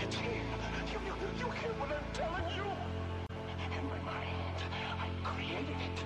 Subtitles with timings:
[0.00, 0.32] It's here.
[0.92, 2.64] You, you, you hear what I'm telling you?
[3.78, 4.58] In my mind,
[4.98, 6.04] I created it.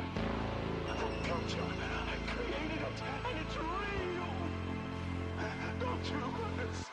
[1.28, 1.62] Don't you?
[1.62, 4.28] I created it, and it's real.
[5.80, 6.22] Don't you
[6.58, 6.91] understand?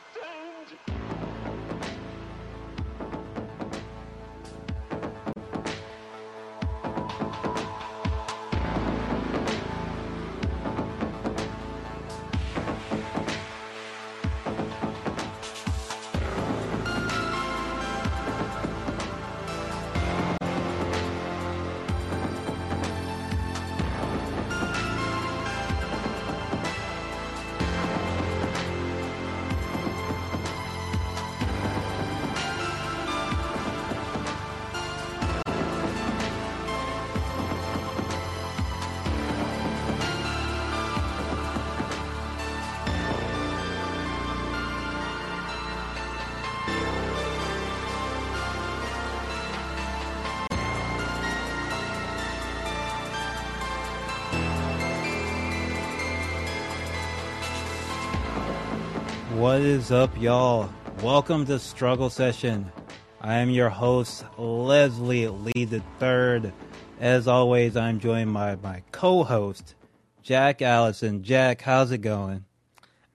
[59.60, 60.70] What is up, y'all?
[61.02, 62.72] Welcome to Struggle Session.
[63.20, 66.54] I am your host, Leslie Lee the Third.
[66.98, 69.74] As always, I'm joined by my co-host,
[70.22, 71.22] Jack Allison.
[71.22, 72.46] Jack, how's it going?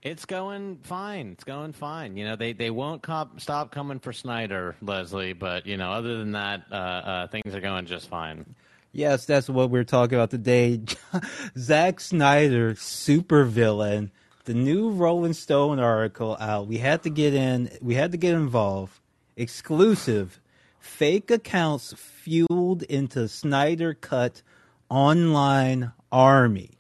[0.04, 1.30] It's going fine.
[1.30, 2.16] It's going fine.
[2.16, 6.20] You know, they, they won't cop, stop coming for Snyder, Leslie, but, you know, other
[6.20, 8.46] than that, uh, uh, things are going just fine.
[8.92, 10.80] Yes, that's what we're talking about today.
[11.58, 14.12] Zack Snyder, supervillain.
[14.46, 16.68] The new Rolling Stone article out.
[16.68, 17.72] We had to get in.
[17.82, 19.00] We had to get involved.
[19.36, 20.40] Exclusive.
[20.80, 24.44] Fake accounts fueled into Snyder Cut
[24.88, 26.78] online army.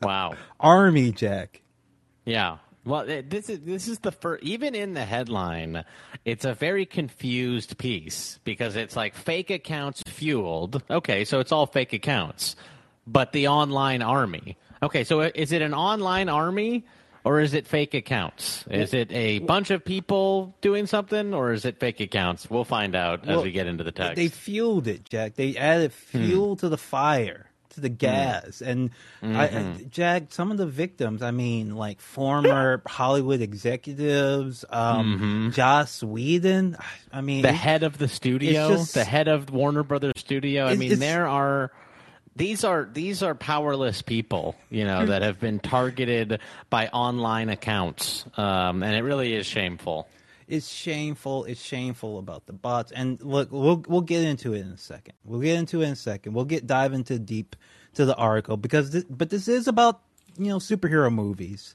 [0.00, 0.36] Wow.
[0.58, 1.60] Army, Jack.
[2.24, 2.58] Yeah.
[2.86, 4.42] Well, eh, this is this is the first.
[4.42, 5.84] Even in the headline,
[6.24, 10.82] it's a very confused piece because it's like fake accounts fueled.
[10.88, 12.56] Okay, so it's all fake accounts,
[13.06, 14.56] but the online army.
[14.82, 16.84] Okay, so is it an online army
[17.26, 18.64] or is it fake accounts?
[18.70, 22.48] Is it a bunch of people doing something or is it fake accounts?
[22.48, 24.14] We'll find out as we get into the text.
[24.14, 25.34] They fueled it, Jack.
[25.34, 26.18] They added hmm.
[26.18, 27.96] fuel to the fire, to the hmm.
[27.96, 28.60] gas.
[28.60, 28.90] And
[29.22, 29.88] I, I, mm-hmm.
[29.88, 35.50] Jack, some of the victims, I mean, like former Hollywood executives, um, mm-hmm.
[35.50, 36.76] Joss Whedon.
[37.12, 40.66] I mean, the head of the studio, just- the head of Warner Brothers Studio.
[40.66, 41.72] I mean, there are
[42.36, 48.24] these are these are powerless people, you know, that have been targeted by online accounts,
[48.36, 50.06] um, and it really is shameful.
[50.46, 51.44] it's shameful.
[51.44, 52.92] It's shameful about the bots.
[52.92, 55.14] And look, we'll we'll get into it in a second.
[55.24, 56.34] We'll get into it in a second.
[56.34, 57.56] We'll get dive into deep
[57.94, 60.02] to the article because, this, but this is about
[60.38, 61.74] you know superhero movies.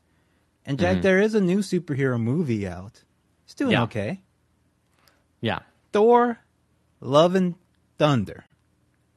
[0.65, 3.03] And Jack, there is a new superhero movie out.
[3.45, 3.83] It's doing Yeah.
[3.83, 4.21] okay.
[5.41, 5.59] Yeah,
[5.91, 6.37] Thor,
[6.99, 7.55] Love and
[7.97, 8.45] Thunder.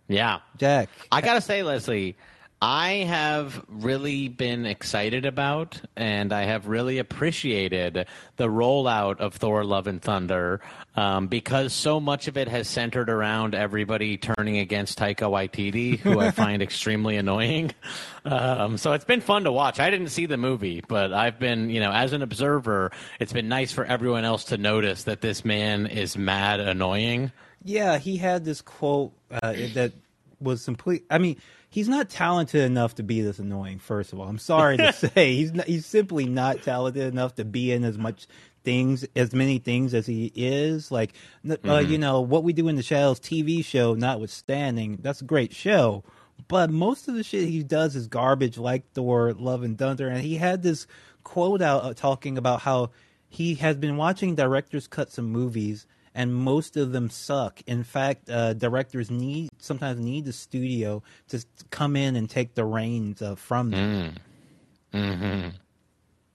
[0.08, 0.40] Yeah.
[0.58, 2.16] Jack, I gotta say, Leslie,
[2.66, 8.06] I have really been excited about and I have really appreciated
[8.36, 10.62] the rollout of Thor Love and Thunder
[10.96, 16.20] um, because so much of it has centered around everybody turning against Taika Waititi, who
[16.20, 17.70] I find extremely annoying.
[18.24, 19.78] Um, so it's been fun to watch.
[19.78, 23.48] I didn't see the movie, but I've been, you know, as an observer, it's been
[23.48, 27.30] nice for everyone else to notice that this man is mad annoying.
[27.64, 29.92] Yeah, he had this quote uh, that
[30.38, 31.04] was complete.
[31.10, 31.36] I mean,
[31.70, 33.78] he's not talented enough to be this annoying.
[33.78, 37.44] First of all, I'm sorry to say, he's not, he's simply not talented enough to
[37.44, 38.26] be in as much
[38.64, 40.92] things, as many things as he is.
[40.92, 41.14] Like,
[41.44, 45.24] n- uh, you know, what we do in the shadows TV show, notwithstanding, that's a
[45.24, 46.04] great show.
[46.48, 50.08] But most of the shit he does is garbage, like Thor, Love and Thunder.
[50.08, 50.86] And he had this
[51.22, 52.90] quote out uh, talking about how
[53.28, 57.60] he has been watching directors cut some movies and most of them suck.
[57.66, 62.64] In fact, uh, directors need sometimes need the studio to come in and take the
[62.64, 64.14] reins uh, from them.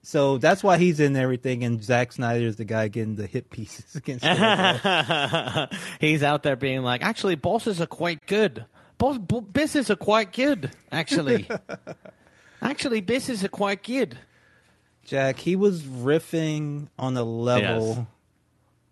[0.02, 3.50] So that's why he's in everything, and Zack Snyder is the guy getting the hit
[3.52, 4.26] pieces against.
[6.00, 8.66] He's out there being like, actually, bosses are quite good.
[8.98, 11.48] Boss, b- business are quite good, actually.
[12.62, 14.18] actually, business are quite good.
[15.06, 18.06] Jack, he was riffing on a level Yes.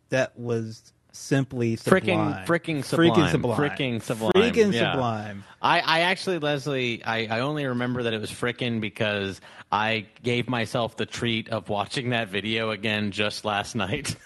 [0.09, 2.45] That was simply sublime.
[2.45, 3.11] Fricking, fricking sublime.
[3.11, 4.31] freaking sublime, Fricking sublime.
[4.33, 4.91] freaking yeah.
[4.91, 5.43] sublime.
[5.61, 10.47] I, I actually, Leslie, I, I only remember that it was frickin' because I gave
[10.47, 14.15] myself the treat of watching that video again just last night.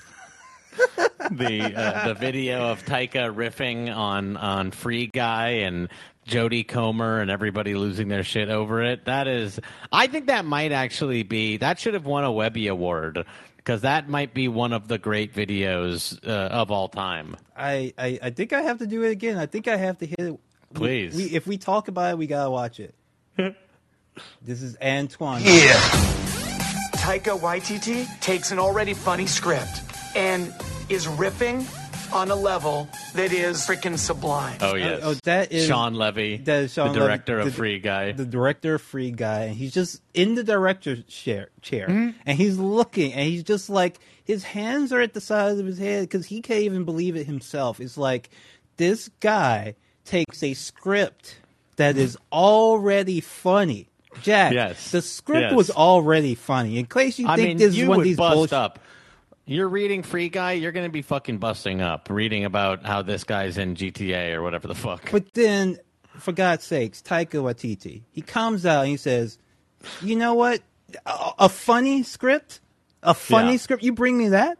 [1.31, 5.89] the uh, the video of Taika riffing on on Free Guy and
[6.27, 9.05] Jodie Comer and everybody losing their shit over it.
[9.05, 9.59] That is,
[9.91, 13.25] I think that might actually be that should have won a Webby Award
[13.63, 17.35] because that might be one of the great videos uh, of all time.
[17.55, 19.37] I, I I think I have to do it again.
[19.37, 20.31] I think I have to hit it.
[20.31, 20.39] We-
[20.73, 21.15] Please.
[21.15, 22.95] we, if we talk about it, we gotta watch it.
[24.41, 25.41] this is Antoine.
[25.43, 25.73] Yeah.
[27.01, 29.81] Taika Waititi takes an already funny script
[30.15, 30.53] and
[30.89, 31.65] is riffing
[32.13, 34.57] on a level that is freaking sublime.
[34.61, 37.51] Oh yes, oh, that is- Shawn Levy, That is Shawn the Levy, director of the-
[37.51, 38.11] Free Guy.
[38.11, 42.09] the director of Free Guy, and he's just in the director's chair, chair, Mm-hmm.
[42.25, 45.77] and he's looking, and he's just like his hands are at the sides of his
[45.77, 47.79] head because he can't even believe it himself.
[47.79, 48.29] It's like
[48.77, 49.75] this guy
[50.05, 51.37] takes a script
[51.77, 53.87] that is already funny.
[54.21, 54.91] Jack, Yes.
[54.91, 55.53] the script Yes.
[55.53, 56.77] was already funny.
[56.77, 58.53] In case you I think mean, this you is one would of these bust bullshit,
[58.53, 58.79] up.
[59.45, 60.53] You're reading Free Guy.
[60.53, 64.41] You're going to be fucking busting up reading about how this guy's in GTA or
[64.43, 65.11] whatever the fuck.
[65.11, 65.79] But then,
[66.17, 69.37] for God's sakes, Taika Waititi, he comes out and he says,
[70.01, 70.61] "You know what?
[71.05, 72.59] A, a funny script,
[73.03, 73.57] a funny Yeah.
[73.57, 73.83] script.
[73.83, 74.57] You bring me that?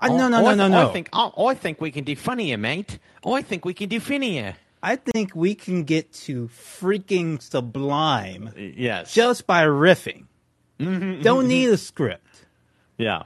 [0.00, 0.88] I, no, no, Oh, no, no, no.
[0.88, 2.98] I think oh, I think we can do funnier, mate.
[3.24, 4.56] Oh, I think we can do funnier.
[4.82, 9.12] I think we can get to freaking sublime Yes.
[9.12, 10.26] just by riffing.
[10.78, 12.44] Mm-hmm, Don't need a script.
[12.96, 13.24] Yeah.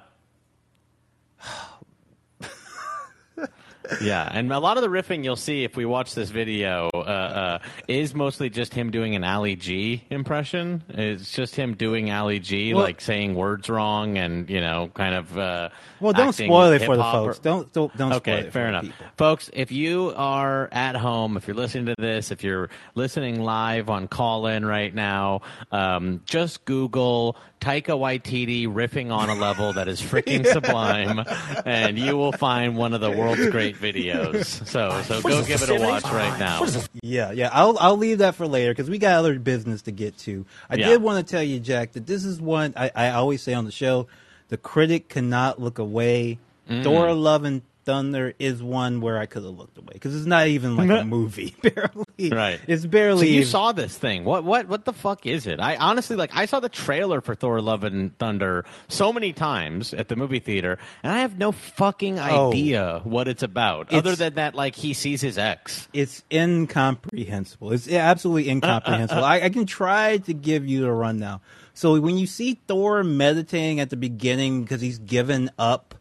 [4.03, 6.99] Yeah, and a lot of the riffing you'll see if we watch this video uh,
[6.99, 7.59] uh,
[7.89, 10.83] is mostly just him doing an Ali G impression.
[10.89, 15.15] It's just him doing Ali G, Well- like saying words wrong and you know, kind
[15.15, 15.37] of.
[15.39, 15.69] Uh,
[16.01, 17.39] Well, don't spoil it for the hip-hop or- folks.
[17.39, 18.87] Don't don't don't spoil Okay, it fair for enough.
[19.17, 23.89] Folks, if you are at home, if you're listening to this, if you're listening live
[23.89, 30.01] on Callin right now, um, just Google Taika Waititi riffing on a level that is
[30.03, 31.25] freaking sublime,
[31.65, 34.67] and you will find one of the world's great videos.
[34.67, 36.67] So, so go give it a watch right now.
[37.03, 37.51] Yeah, yeah.
[37.53, 40.45] I'll I'll leave that for later because we got other business to get to.
[40.69, 40.89] I Yeah.
[40.89, 43.65] did want to tell you, Jack, that this is one I, I always say on
[43.65, 44.09] the show:
[44.49, 46.39] the critic cannot look away.
[46.69, 46.83] Mm.
[46.83, 50.47] Thor: Love and Thunder is one where I could have looked away because it's not
[50.47, 51.55] even like a movie.
[51.63, 52.61] barely, Right.
[52.67, 53.21] It's barely.
[53.21, 54.25] So you even- saw this thing.
[54.25, 55.59] What what what the fuck is it?
[55.61, 59.93] I honestly like I saw the trailer for Thor Love and Thunder so many times
[59.95, 62.51] at the movie theater and I have no fucking Oh.
[62.51, 65.89] idea what it's about It's- other than that like he sees his ex.
[65.93, 67.73] It's incomprehensible.
[67.73, 69.25] It's absolutely incomprehensible.
[69.25, 71.41] I, I can try to give you a rundown.
[71.75, 75.92] So when you see Thor meditating at the beginning because he's given up,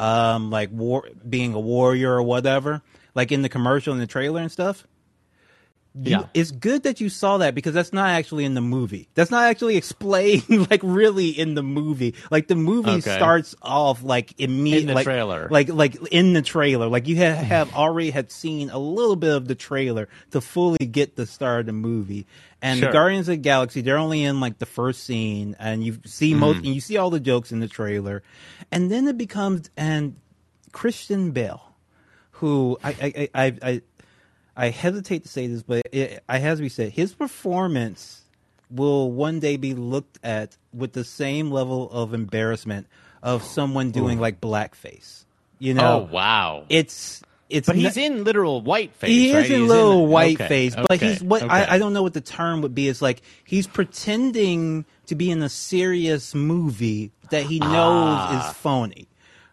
[0.00, 2.82] um, like war, being a warrior or whatever,
[3.14, 4.86] like in the commercial and the trailer and stuff.
[5.94, 6.26] You- Yeah.
[6.34, 9.08] it's good that you saw that because that's not actually in the movie.
[9.14, 12.14] That's not actually explained like really in the movie.
[12.30, 13.16] Like the movie Okay.
[13.16, 15.48] starts off like immediately In the like, trailer.
[15.50, 16.86] like like in the trailer.
[16.88, 20.86] Like you have, have already had seen a little bit of the trailer to fully
[20.86, 22.26] get the start of the movie.
[22.62, 22.88] And Sure.
[22.88, 26.34] the Guardians of the Galaxy, they're only in like the first scene, and you see
[26.34, 26.66] most, Mm-hmm.
[26.66, 28.22] and you see all the jokes in the trailer,
[28.70, 30.16] and then it becomes and
[30.72, 31.62] Christian Bale,
[32.32, 33.82] who I I I I,
[34.56, 38.22] I, hesitate to say this, but it, I has to be said, his performance
[38.70, 42.86] will one day be looked at with the same level of embarrassment
[43.22, 45.24] of someone doing like blackface.
[45.58, 46.64] You know, oh wow.
[46.70, 47.20] it's
[47.50, 49.10] it's but he's not- in literal white face.
[49.10, 49.44] he right?
[49.44, 51.50] is in He's little white okay, face, but okay, he's what okay.
[51.52, 52.88] I, I don't know what the term would be.
[52.88, 58.48] It's like he's pretending to be in a serious movie that he knows Ah.
[58.50, 59.06] is phony.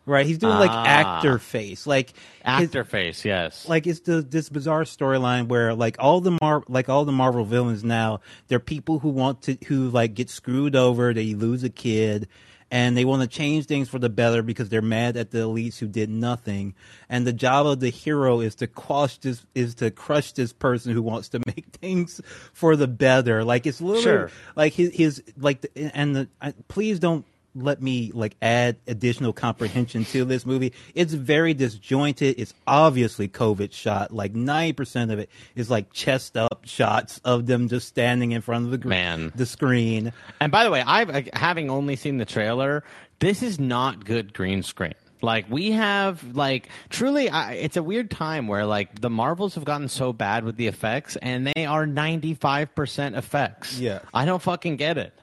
[0.07, 0.25] Right?
[0.25, 0.85] He's doing like Ah.
[0.85, 3.25] actor face, like his- actor face.
[3.25, 3.67] Yes.
[3.67, 7.43] like it's the this bizarre storyline where like all the Mar like all the Marvel
[7.43, 11.69] villains now they're people who want to who like get screwed over they lose a
[11.69, 12.29] kid
[12.71, 15.77] and they want to change things for the better because they're mad at the elites
[15.79, 16.73] who did nothing
[17.09, 20.93] and the job of the hero is to quash this is to crush this person
[20.93, 22.21] who wants to make things
[22.53, 24.31] for the better like it's literally Sure.
[24.55, 27.25] like his his like the, and the I, please don't
[27.61, 30.73] let me like add additional comprehension to this movie.
[30.95, 32.35] It's very disjointed.
[32.37, 34.11] It's obviously COVID shot.
[34.11, 38.41] Like ninety percent of it is like chest up shots of them just standing in
[38.41, 39.31] front of the gr- Man.
[39.35, 40.13] the screen.
[40.39, 42.83] And by the way, I've having only seen the trailer.
[43.19, 44.93] This is not good green screen.
[45.21, 49.65] Like we have, like truly, I, it's a weird time where like the Marvels have
[49.65, 53.79] gotten so bad with the effects, and they are ninety five percent effects.
[53.79, 53.99] Yeah.
[54.13, 55.13] I don't fucking get it.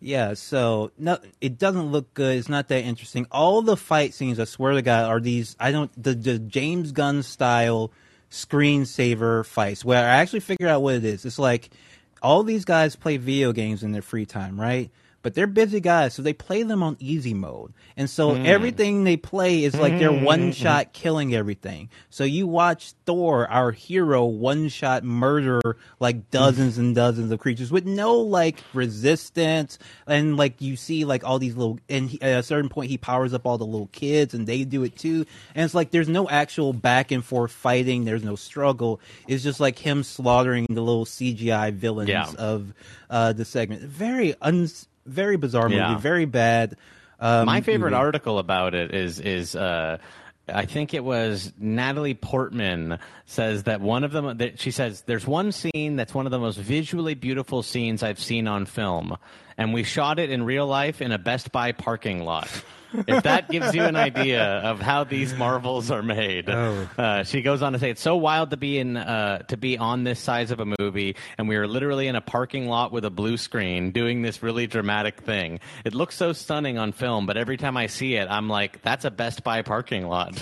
[0.00, 2.36] Yeah, so no, it doesn't look good.
[2.36, 3.26] It's not that interesting.
[3.30, 5.56] All the fight scenes, I swear to God, are these.
[5.58, 7.90] I don't the, the James Gunn style
[8.30, 11.24] screensaver fights where I actually figure out what it is.
[11.24, 11.70] It's like
[12.22, 14.90] all these guys play video games in their free time, right?
[15.26, 17.72] But they're busy guys, so they play them on easy mode.
[17.96, 18.46] And so hmm.
[18.46, 20.22] everything they play is like they're hmm.
[20.22, 21.90] one shot killing everything.
[22.10, 25.60] So you watch Thor, our hero, one shot murder
[25.98, 26.22] like hmm.
[26.30, 29.80] dozens and dozens of creatures with no like resistance.
[30.06, 32.96] And like you see like all these little, and he, at a certain point he
[32.96, 35.26] powers up all the little kids and they do it too.
[35.56, 38.04] And it's like there's no actual back and forth fighting.
[38.04, 39.00] There's no struggle.
[39.26, 42.30] It's just like him slaughtering the little CGI villains Yeah.
[42.38, 42.72] of
[43.10, 43.82] uh, the segment.
[43.82, 45.76] Very uns, very bizarre movie.
[45.76, 45.98] Yeah.
[45.98, 46.76] Very bad.
[47.18, 48.00] Um, My favorite movie.
[48.02, 49.98] article about it is is uh,
[50.48, 54.36] I think it was Natalie Portman says that one of them.
[54.38, 58.20] That she says there's one scene that's one of the most visually beautiful scenes I've
[58.20, 59.16] seen on film,
[59.56, 62.48] and we shot it in real life in a Best Buy parking lot.
[63.06, 66.88] If that gives you an idea of how these marvels are made, Oh.
[66.98, 69.76] uh, she goes on to say it's so wild to be in uh, to be
[69.78, 73.04] on this size of a movie, and we are literally in a parking lot with
[73.04, 75.60] a blue screen doing this really dramatic thing.
[75.84, 79.04] It looks so stunning on film, but every time I see it, I'm like, that's
[79.04, 80.38] a Best Buy parking lot.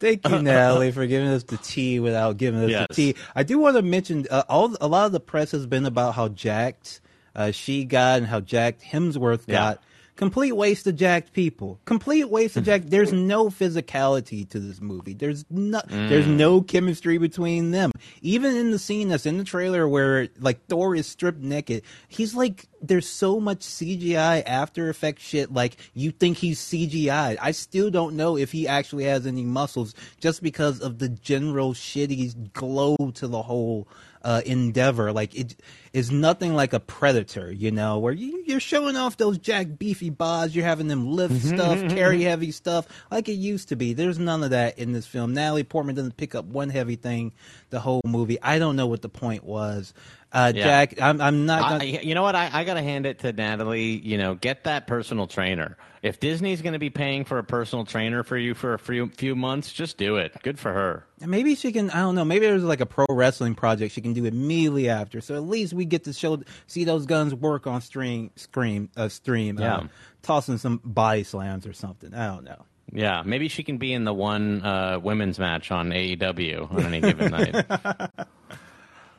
[0.00, 2.86] Thank you, Natalie, for giving us the tea without giving us Yes.
[2.88, 3.14] the tea.
[3.36, 6.16] I do want to mention uh, all a lot of the press has been about
[6.16, 7.00] how jacked
[7.34, 9.54] uh, she got and how jacked Hemsworth Yeah.
[9.54, 9.82] got.
[10.14, 11.80] Complete waste of jacked people.
[11.86, 12.90] Complete waste of jacked.
[12.90, 15.14] There's no physicality to this movie.
[15.14, 15.80] There's no.
[15.88, 17.92] There's no chemistry between them.
[18.20, 22.34] Even in the scene that's in the trailer where like Thor is stripped naked, he's
[22.34, 22.66] like.
[22.84, 25.52] There's so much CGI After Effects shit.
[25.52, 27.38] Like you think he's CGI.
[27.40, 31.74] I still don't know if he actually has any muscles, just because of the general
[31.74, 33.86] shitty glow to the whole
[34.24, 35.12] uh, endeavor.
[35.12, 35.56] Like it
[35.92, 40.10] is nothing like a predator, you know, where you, you're showing off those jack beefy
[40.10, 43.92] bods, you're having them lift stuff, carry heavy stuff, like it used to be.
[43.92, 45.34] There's none of that in this film.
[45.34, 47.32] Natalie Portman doesn't pick up one heavy thing
[47.70, 48.40] the whole movie.
[48.40, 49.92] I don't know what the point was.
[50.32, 50.62] Uh, Yeah.
[50.64, 51.60] Jack, I'm, I'm not.
[51.80, 52.34] Gonna, you know what?
[52.34, 53.98] I, I got to hand it to Natalie.
[53.98, 55.76] You know, get that personal trainer.
[56.02, 59.08] If Disney's going to be paying for a personal trainer for you for a few,
[59.10, 60.34] few months, just do it.
[60.42, 61.06] Good for her.
[61.20, 61.90] Maybe she can.
[61.90, 62.24] I don't know.
[62.24, 65.20] Maybe there's like a pro wrestling project she can do immediately after.
[65.20, 69.08] So at least we get to show, see those guns work on stream, scream, uh,
[69.08, 69.60] stream.
[69.60, 69.76] Yeah.
[69.76, 69.86] Uh,
[70.22, 72.14] tossing some body slams or something.
[72.14, 72.64] I don't know.
[72.92, 77.00] Yeah, maybe she can be in the one uh, women's match on AEW on any
[77.00, 77.64] given night.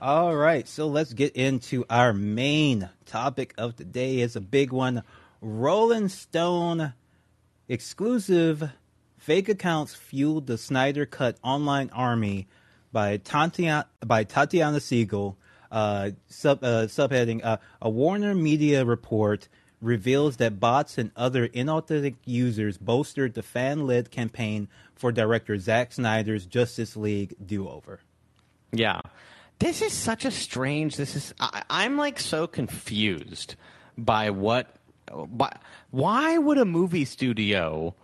[0.02, 4.18] All right, so let's get into our main topic of the day.
[4.20, 5.04] It's a big one.
[5.44, 6.94] Rolling Stone
[7.68, 8.72] exclusive
[9.18, 12.48] fake accounts fueled the Snyder Cut online army
[12.94, 15.38] by Tatiana by Tatiana Siegel.
[15.70, 19.50] Uh, sub uh, subheading: uh, A Warner Media report
[19.82, 26.46] reveals that bots and other inauthentic users bolstered the fan-led campaign for director Zack Snyder's
[26.46, 28.00] Justice League do-over.
[28.72, 29.02] Yeah.
[29.60, 30.96] This is such a strange.
[30.96, 31.34] This is.
[31.38, 33.56] I, I'm like so confused
[33.98, 34.74] by what.
[35.92, 37.96] Why would a movie studio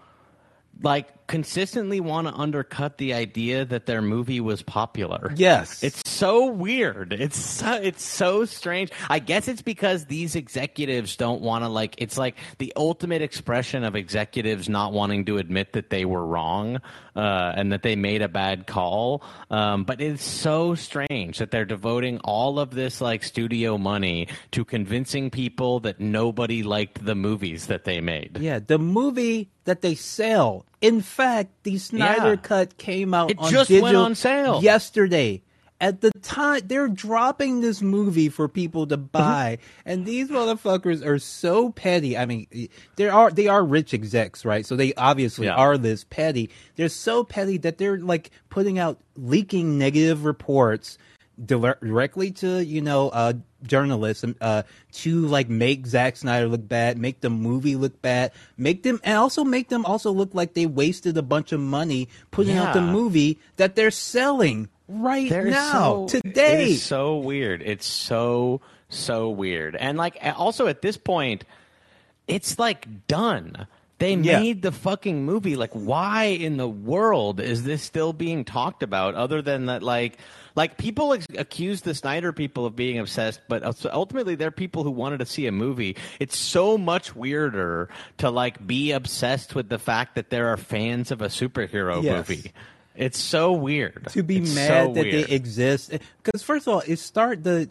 [0.81, 5.31] like consistently want to undercut the idea that their movie was popular?
[5.35, 5.83] Yes.
[5.83, 7.13] It's so weird.
[7.13, 8.91] It's so, it's so strange.
[9.09, 13.83] I guess it's because these executives don't want to like it's like the ultimate expression
[13.83, 16.81] of executives not wanting to admit that they were wrong
[17.15, 19.21] uh, and that they made a bad call.
[19.51, 24.65] Um, but it's so strange that they're devoting all of this like studio money to
[24.65, 28.39] convincing people that nobody liked the movies that they made.
[28.41, 30.65] Yeah, the movie that they sell.
[30.81, 32.35] In fact, the Snyder Yeah.
[32.37, 34.61] Cut came out It on just went on sale.
[34.63, 35.41] yesterday.
[35.81, 41.19] At the time, they're dropping this movie for people to buy, and these motherfuckers are
[41.19, 42.17] so petty.
[42.17, 42.47] I mean,
[42.97, 44.65] there are they are rich execs, right?
[44.65, 45.55] So they obviously Yeah.
[45.55, 46.49] are this petty.
[46.75, 50.97] They're so petty that they're like putting out leaking negative reports
[51.45, 53.33] directly to you know uh,
[53.63, 54.63] journalists uh,
[54.93, 59.17] to like make Zack Snyder look bad, make the movie look bad, make them and
[59.17, 62.81] also make them also look like they wasted a bunch of money putting out the
[62.81, 66.73] movie that they're selling right They're now so- today.
[66.75, 67.61] So weird.
[67.61, 69.75] It's so so weird.
[69.75, 71.45] And like also at this point,
[72.27, 73.67] it's like done.
[73.99, 74.39] They Yeah.
[74.39, 75.55] made the fucking movie.
[75.55, 79.15] Like, why in the world is this still being talked about?
[79.15, 80.17] Other than that, like,
[80.55, 83.61] like people ex- accuse the Snyder people of being obsessed, but
[83.93, 85.95] ultimately they're people who wanted to see a movie.
[86.19, 91.11] It's so much weirder to like be obsessed with the fact that there are fans
[91.11, 92.27] of a superhero Yes.
[92.29, 92.51] movie.
[92.95, 95.27] It's so weird to be It's mad so that weird.
[95.29, 95.91] they exist
[96.23, 97.69] because first of all it start the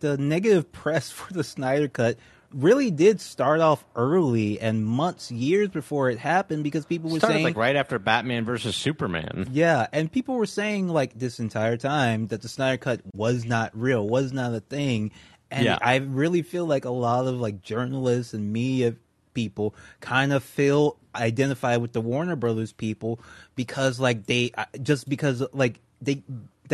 [0.00, 2.16] the negative press for the Snyder cut
[2.54, 7.34] really did start off early and months years before it happened because people were started
[7.34, 9.48] saying like right after Batman versus Superman.
[9.52, 13.70] yeah and people were saying like this entire time that the Snyder cut was not
[13.74, 15.10] real was not a thing
[15.50, 15.78] And Yeah.
[15.82, 18.94] I really feel like a lot of like journalists and media
[19.34, 23.20] people kind of feel identified with the Warner Brothers people
[23.56, 26.22] because like they uh, just because like they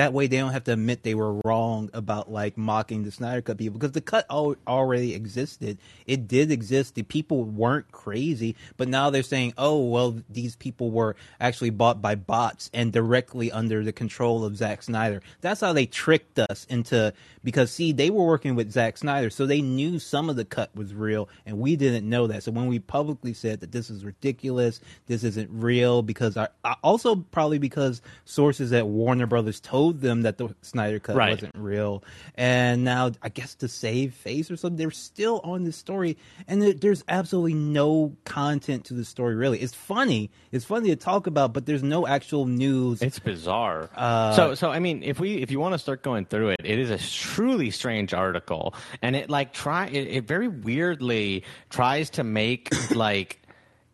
[0.00, 3.42] that way they don't have to admit they were wrong about like mocking the Snyder
[3.42, 5.76] Cut people because the cut al- already existed.
[6.06, 6.94] It did exist.
[6.94, 12.00] The people weren't crazy, but now they're saying, "Oh, well, these people were actually bought
[12.00, 16.64] by bots and directly under the control of Zack Snyder." That's how they tricked us
[16.70, 17.12] into
[17.44, 20.74] because see, they were working with Zack Snyder, so they knew some of the cut
[20.74, 22.42] was real, and we didn't know that.
[22.42, 26.72] So when we publicly said that this is ridiculous, this isn't real, because I, I
[26.72, 31.30] uh, also probably because sources at Warner Brothers told them that the Snyder cut Right.
[31.30, 32.02] wasn't real,
[32.34, 36.16] and now I guess to save face or something, they're still on this story,
[36.48, 39.34] and there's absolutely no content to the story.
[39.34, 43.02] Really, it's funny, it's funny to talk about, but there's no actual news.
[43.02, 43.90] It's bizarre.
[43.94, 46.60] Uh, so, so I mean, if we if you want to start going through it,
[46.64, 52.10] it is a truly strange article, and it like try it, it very weirdly tries
[52.10, 53.40] to make like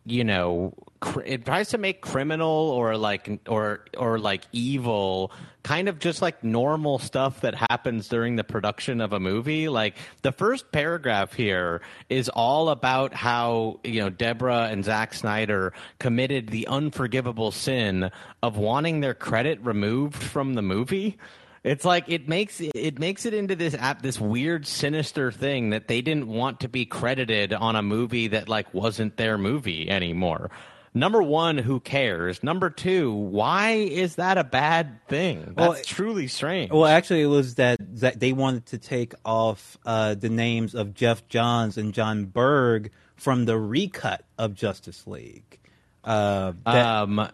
[0.07, 5.33] you know cr- it tries to make criminal or like or or like evil
[5.63, 9.69] kind of just like normal stuff that happens during the production of a movie.
[9.69, 15.73] Like the first paragraph here is all about how you know deborah and Zack snyder
[15.99, 18.13] committed the unforgivable sin
[18.45, 21.19] of wanting their credit removed from the movie
[21.67, 25.89] it's like it makes it makes it into this app this weird sinister thing that
[25.89, 30.51] they didn't want to be credited on a movie that like wasn't their movie anymore.
[30.95, 32.43] Number one, who cares?
[32.43, 35.53] Number two, why is that a bad thing?
[35.55, 36.71] That's Well, truly strange.
[36.71, 40.95] Well, actually, it was that, that they wanted to take off uh, the names of
[40.95, 45.59] Geoff Johns and Jon Berg from the recut of Justice League.
[46.03, 47.29] Uh, that- um,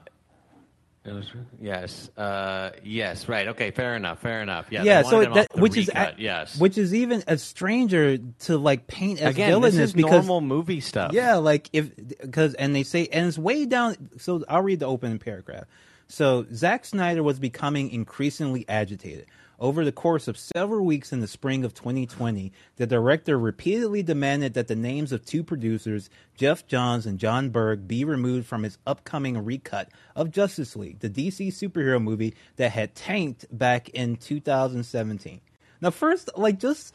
[1.05, 3.49] was- yes, uh, yes, right.
[3.49, 4.21] Okay, fair enough.
[4.21, 4.67] Fair enough.
[4.71, 6.59] Yeah, yeah, so that which is recut, a- yes.
[6.61, 10.41] which is even a stranger to like paint as again, villainous this is because normal
[10.41, 11.13] movie stuff.
[11.13, 11.91] Yeah, like if
[12.21, 13.97] because and they say and it's way down.
[14.19, 15.65] So I'll read the opening paragraph.
[16.07, 19.27] So Zack Snyder was becoming increasingly agitated.
[19.63, 24.55] Over the course of several weeks in the spring of 2020, the director repeatedly demanded
[24.55, 28.79] that the names of two producers, Geoff Johns and Jon Berg, be removed from his
[28.89, 35.41] upcoming recut of Justice League, the DC superhero movie that had tanked back in 2017.
[35.81, 36.93] Now, first, like, just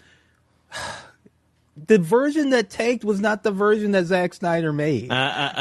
[1.85, 5.09] the version that tanked was not the version that Zack Snyder made.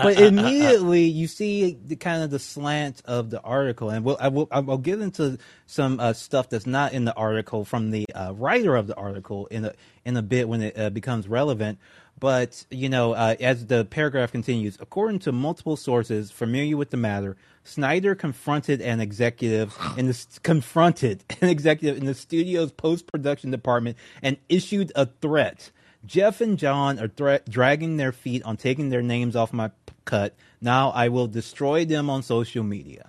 [0.03, 4.29] but immediately you see the kind of the slant of the article, and we'll, I
[4.29, 8.33] will I'll get into some uh, stuff that's not in the article from the uh,
[8.35, 9.75] writer of the article in a
[10.05, 11.79] in a bit when it uh, becomes relevant.
[12.19, 16.97] But you know, uh, as the paragraph continues, according to multiple sources familiar with the
[16.97, 23.51] matter, Snyder confronted an executive in the confronted an executive in the studio's post production
[23.51, 25.71] department and issued a threat.
[26.07, 30.35] Jeff and John are dragging their feet on taking their names off my p- cut.
[30.61, 33.09] Now I will destroy them on social media.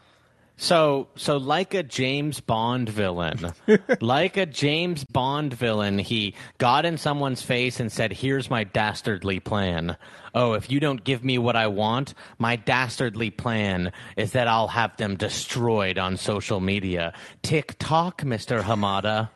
[0.60, 3.53] So, so like a James Bond villain,
[4.01, 9.39] like a James Bond villain, he got in someone's face and said, "Here's my dastardly
[9.39, 9.97] plan.
[10.33, 14.67] Oh, if you don't give me what I want, my dastardly plan is that I'll
[14.69, 17.13] have them destroyed on social media.
[17.43, 19.29] Tick tock, Mister Hamada.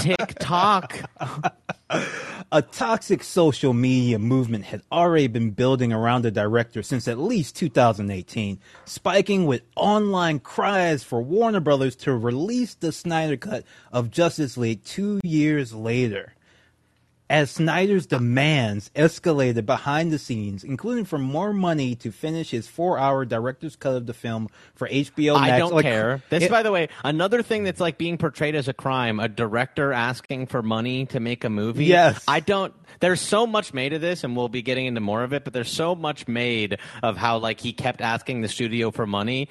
[0.00, 0.98] Tick tock.
[2.50, 7.56] A toxic social media movement had already been building around the director since at least
[7.56, 14.56] 2018, spiking with online cries for Warner Brothers to release the Snyder Cut of Justice
[14.56, 16.34] League two years later.
[17.32, 23.24] As Snyder's demands escalated behind the scenes, including for more money to finish his four-hour
[23.24, 25.50] director's cut of the film for HBO Max.
[25.50, 26.22] I don't like, care.
[26.28, 29.28] This, it- by the way, another thing that's like being portrayed as a crime: a
[29.28, 31.86] director asking for money to make a movie.
[31.86, 32.22] Yes.
[32.28, 32.74] I don't.
[33.00, 35.42] There's so much made of this, and we'll be getting into more of it.
[35.44, 39.48] But there's so much made of how like he kept asking the studio for money.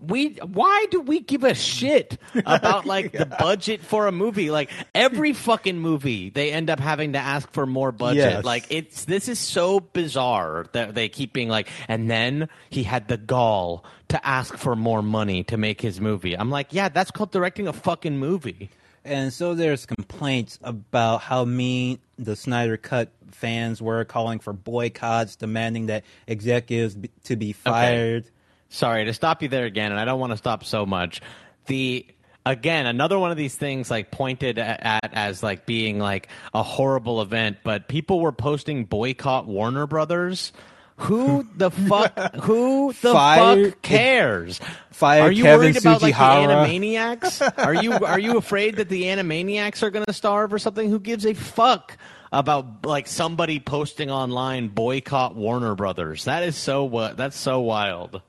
[0.00, 2.16] We why do we give a shit
[2.46, 4.50] about like the budget for a movie?
[4.50, 8.16] Like every fucking movie, they end up having to ask for more budget.
[8.16, 8.44] Yes.
[8.44, 13.08] Like it's this is so bizarre that they keep being like, and then he had
[13.08, 16.38] the gall to ask for more money to make his movie.
[16.38, 18.70] I'm like, yeah, that's called directing a fucking movie.
[19.04, 25.36] And so there's complaints about how mean the Snyder Cut fans were, calling for boycotts,
[25.36, 28.30] demanding that executives be, to be fired.
[28.72, 31.20] Sorry to stop you there again, and I don't want to stop so much.
[31.66, 32.06] The
[32.46, 36.62] again, another one of these things like pointed at, at as like being like a
[36.62, 40.54] horrible event, but people were posting boycott Warner Brothers.
[40.96, 41.58] Who hmm.
[41.58, 42.34] the fuck?
[42.44, 44.58] Who the Fire- fuck cares?
[44.90, 46.20] Fire Are you Kevin worried about like the.
[46.20, 47.66] Animaniacs?
[47.66, 50.88] Are you are you afraid that the Animaniacs are going to starve or something?
[50.88, 51.98] Who gives a fuck
[52.32, 56.24] about like somebody posting online boycott Warner Brothers?
[56.24, 57.18] That is so what?
[57.18, 58.22] That's so wild.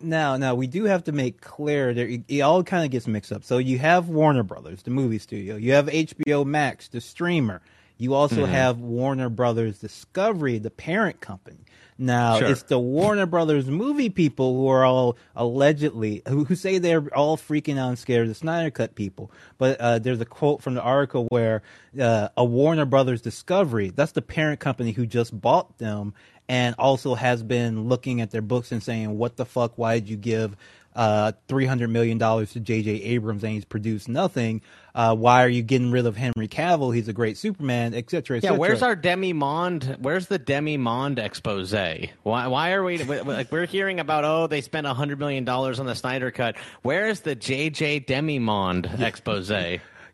[0.00, 3.06] Now, now we do have to make clear that it, it all kind of gets
[3.06, 3.44] mixed up.
[3.44, 5.56] So you have Warner Brothers, the movie studio.
[5.56, 7.60] You have HBO Max, the streamer.
[7.98, 8.52] You also Mm-hmm.
[8.52, 11.56] have Warner Brothers Discovery, the parent company.
[11.98, 12.48] Now, Sure.
[12.48, 17.38] it's the Warner Brothers movie people who are all allegedly who, who say they're all
[17.38, 19.30] freaking out and scared of the Snyder Cut people.
[19.56, 21.62] But uh, there's a quote from the article where
[21.98, 26.12] uh, a Warner Brothers Discovery, that's the parent company who just bought them,
[26.48, 29.72] and also has been looking at their books and saying, "What the fuck?
[29.76, 30.56] Why did you give
[30.94, 32.90] uh, three hundred million dollars to J.J.
[33.02, 34.62] Abrams and he's produced nothing?
[34.94, 36.94] Uh, why are you getting rid of Henry Cavill?
[36.94, 39.98] He's a great Superman, etc." Et Yeah, where's our Demimonde?
[40.00, 41.72] Where's the Demimonde expose?
[41.72, 42.46] Why?
[42.46, 44.24] Why are we like we're hearing about?
[44.24, 46.56] Oh, they spent hundred million dollars on the Snyder cut.
[46.82, 49.50] Where is the JJ Demimonde expose?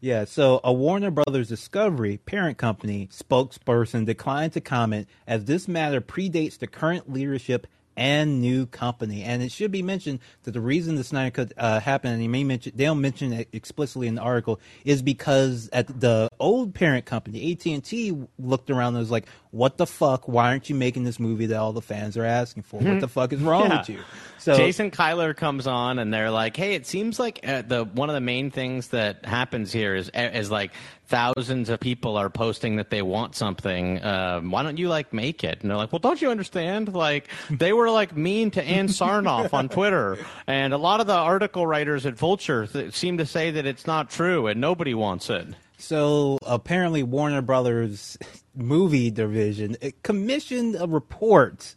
[0.04, 6.00] Yeah, so a Warner Brothers Discovery parent company spokesperson declined to comment as this matter
[6.00, 9.22] predates the current leadership and new company.
[9.22, 12.28] And it should be mentioned that the reason the Snyder Cut uh, happened, and he
[12.28, 16.74] may mention, they don't mention it explicitly in the article, is because at the old
[16.74, 20.28] parent company, AT and T, looked around and was like, "What the fuck?
[20.28, 22.80] Why aren't you making this movie that all the fans are asking for?
[22.80, 23.78] What the fuck is wrong Yeah.
[23.80, 23.98] with you?"
[24.38, 28.08] So Jason Kilar comes on, and they're like, "Hey, it seems like uh, the one
[28.08, 30.72] of the main things that happens here is is like
[31.12, 34.02] thousands of people are posting that they want something.
[34.02, 36.92] Um, why don't you like make it?" And they're like, "Well, don't you understand?
[36.94, 41.12] Like they were like mean to Ann Sarnoff on Twitter, and a lot of the
[41.14, 45.28] article writers at Vulture th- seem to say that it's not true, and nobody wants
[45.30, 45.46] it."
[45.78, 48.16] So apparently, Warner Brothers
[48.54, 51.74] movie division uh, commissioned a report,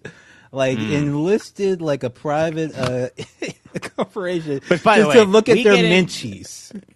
[0.51, 0.91] like Hmm.
[0.93, 3.09] enlisted like a private uh,
[3.79, 5.91] corporation But by to, the to look at their get in-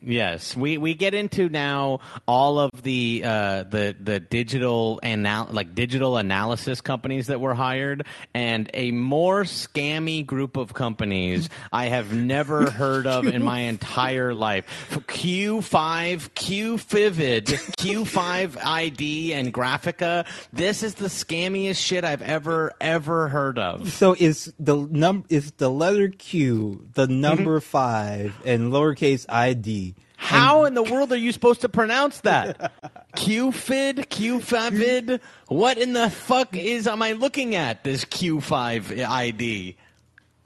[0.01, 5.75] Yes, we, we get into now all of the uh, the the digital anal- like
[5.75, 12.13] digital analysis companies that were hired, and a more scammy group of companies I have
[12.13, 14.65] never heard of in my entire life.
[14.91, 17.45] Q5, QFivid,
[17.77, 20.25] Q5 ID, and Graphika.
[20.53, 23.91] This is the scammiest shit I've ever ever heard of.
[23.91, 27.21] So is the num is the letter Q the Mm-hmm.
[27.21, 29.95] number five and lowercase ID?
[30.17, 32.73] How in the world are you supposed to pronounce that?
[33.15, 35.19] QFID, QFAVID?
[35.47, 37.83] What in the fuck is am I looking at?
[37.83, 39.77] This Q5 ID.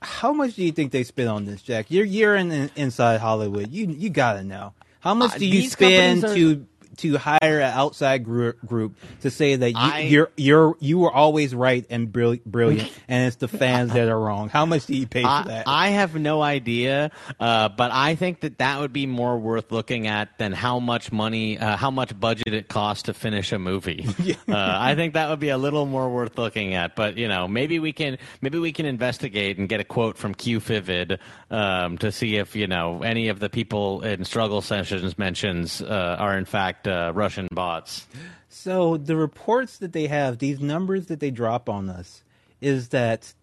[0.02, 1.88] How much do you think they spend on this, Jack?
[1.90, 3.72] You're you're in, in inside Hollywood.
[3.72, 4.74] You you gotta know.
[5.00, 6.66] How much Uh, do you spend are- to
[6.98, 11.12] to hire an outside group, group to say that you, I- you're you're you were
[11.12, 14.50] always right and brilliant, brilliant, and it's the fans that are wrong?
[14.50, 15.64] How much do you pay for I, that?
[15.68, 20.08] I have no idea, uh, but I think that that would be more worth looking
[20.08, 24.06] at than how much money, uh, how much budget it costs to finish a movie.
[24.48, 26.96] uh, I think that would be a little more worth looking at.
[26.96, 30.36] But you know, maybe we can maybe we can investigate and get a quote from
[30.36, 31.20] QFivid
[31.52, 36.16] um, to see if you know any of the people in struggle sessions mentions uh,
[36.20, 38.08] are in fact uh, Russian bots.
[38.50, 42.24] So the reports that they have, these numbers that they drop on us,
[42.62, 43.34] is that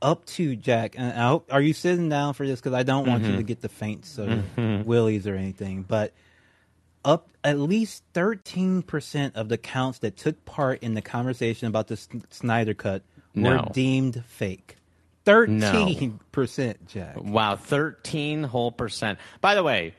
[0.00, 0.94] up to Jack.
[0.98, 2.60] And I hope, are you sitting down for this?
[2.60, 5.82] Because I don't want you to get the faint sort of willies or anything.
[5.82, 6.12] But
[7.04, 11.88] up at least thirteen percent of the counts that took part in the conversation about
[11.88, 13.02] the S- Snyder cut
[13.34, 13.70] were No.
[13.72, 14.76] deemed fake.
[15.24, 17.16] Thirteen percent, Jack.
[17.20, 19.18] Wow, 13 whole percent.
[19.40, 19.94] By the way,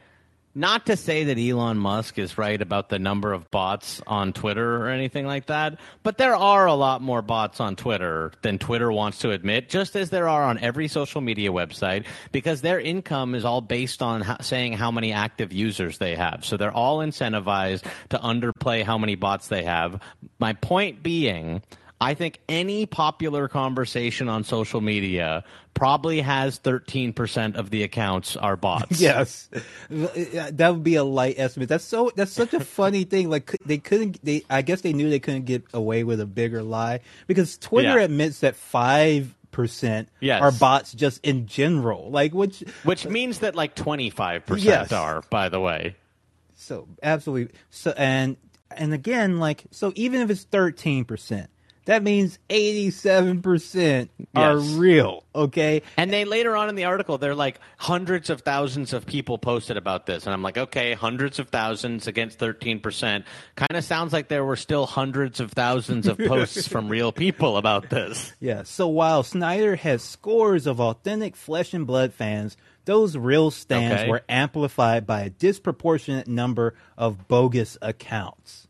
[0.56, 4.78] not to say that Elon Musk is right about the number of bots on Twitter
[4.78, 8.92] or anything like that, but there are a lot more bots on Twitter than Twitter
[8.92, 13.34] wants to admit, just as there are on every social media website, because their income
[13.34, 16.46] is all based on saying how many active users they have.
[16.46, 20.00] So they're all incentivized to underplay how many bots they have.
[20.40, 21.64] My point being,
[22.04, 28.56] I think any popular conversation on social media probably has 13% of the accounts are
[28.56, 29.00] bots.
[29.02, 29.50] Yes,
[29.90, 31.70] that would be a light estimate.
[31.70, 32.12] That's so.
[32.16, 33.30] That's such a funny thing.
[33.30, 34.24] Like they couldn't.
[34.24, 34.44] They.
[34.50, 38.06] I guess they knew they couldn't get away with a bigger lie because Twitter Yeah.
[38.06, 40.42] admits that five percent Yes.
[40.42, 42.10] are bots just in general.
[42.12, 42.64] Like which.
[42.84, 45.96] Which means that like 25% are, by the way.
[46.56, 47.54] So absolutely.
[47.70, 48.38] So and
[48.76, 51.50] and again, like so, even if it's thirteen percent,
[51.86, 55.82] that means 87% are real, okay?
[55.98, 59.78] And they later on in the article, they're like hundreds of thousands of people posted
[59.78, 63.26] about this, and I'm like, okay, hundreds of thousands against 13 percent.
[63.56, 67.58] Kind of sounds like there were still hundreds of thousands of posts from real people
[67.58, 68.32] about this.
[68.40, 74.02] Yeah, so while Snyder has scores of authentic flesh and blood fans, those real stands
[74.02, 74.10] Okay.
[74.10, 78.68] were amplified by a disproportionate number of bogus accounts.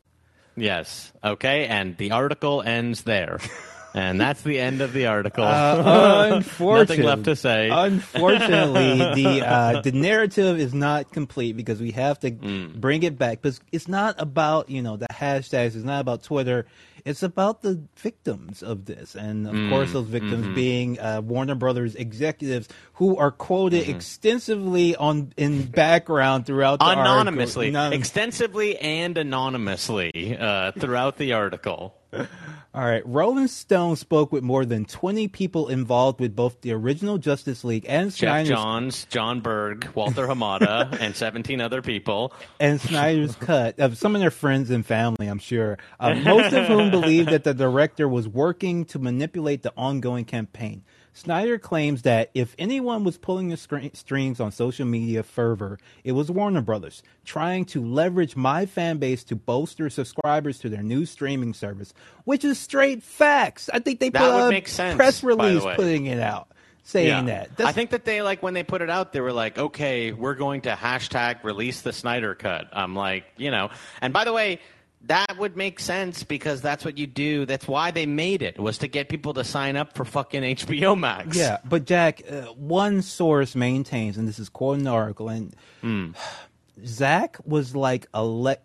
[0.55, 3.39] Yes, okay, and the article ends there,
[3.95, 5.43] and that's the end of the article.
[5.45, 7.69] Unfortunately, Nothing left to say.
[7.71, 12.75] Unfortunately, the uh, the narrative is not complete because we have to Mm.
[12.75, 13.41] bring it back.
[13.41, 15.75] Because it's not about you know the hashtags.
[15.75, 16.65] It's not about Twitter.
[17.05, 19.69] It's about the victims of this, and of Mm.
[19.69, 20.55] course, those victims Mm-hmm.
[20.55, 23.95] being uh, Warner Brothers executives who are quoted Mm-hmm.
[23.95, 27.03] extensively on in background throughout the article.
[27.03, 31.93] anonymously, Anon- extensively and anonymously uh, throughout the article.
[32.75, 33.05] All right.
[33.05, 37.85] Rolling Stone spoke with more than 20 people involved with both the original Justice League
[37.87, 42.33] and Jeff Snyder's, Johns, Jon Berg, Walter Hamada, and 17 other people.
[42.59, 45.77] and Snyder's cut of some of their friends and family, I'm sure.
[45.99, 50.83] Uh, most of whom believe that the director was working to manipulate the ongoing campaign.
[51.13, 56.13] Snyder claims that if anyone was pulling the scre- strings on social media fervor, it
[56.13, 61.05] was Warner Brothers, trying to leverage my fan base to bolster subscribers to their new
[61.05, 61.93] streaming service,
[62.25, 63.69] which is straight facts.
[63.71, 66.47] I think they That put would a make sense, press release putting it out,
[66.83, 67.51] saying that.
[67.59, 70.35] I think that they like when they put it out, they were like, "Okay, we're
[70.35, 73.69] going to hashtag release the Snyder cut." I'm like, you know,
[74.01, 74.59] and by the way,
[75.07, 77.45] that would make sense because that's what you do.
[77.45, 80.97] That's why they made it was to get people to sign up for fucking HBO
[80.97, 81.35] Max.
[81.37, 86.11] Yeah, but Jack, uh, one source maintains, and this is quoting the article, and Hmm.
[86.85, 88.57] Zach was like a le-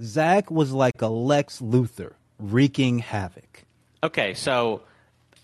[0.00, 3.64] Zach was like a Lex Luthor wreaking havoc.
[4.02, 4.82] Okay, so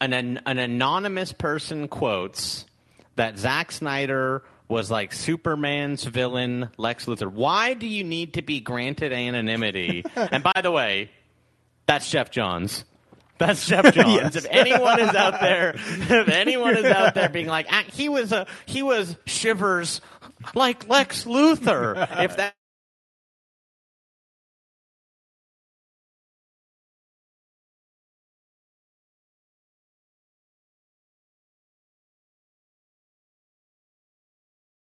[0.00, 2.66] an an, an anonymous person quotes
[3.16, 7.30] that Zack Snyder was like Superman's villain, Lex Luthor.
[7.30, 10.04] Why do you need to be granted anonymity?
[10.16, 11.10] and by the way,
[11.86, 12.84] that's Geoff Johns.
[13.38, 14.34] That's Geoff Johns.
[14.34, 14.36] Yes.
[14.36, 18.32] If anyone is out there, if anyone is out there being like, "Ah, he was
[18.32, 20.00] a he was Shivers
[20.54, 22.06] like Lex Luthor.
[22.22, 22.54] If that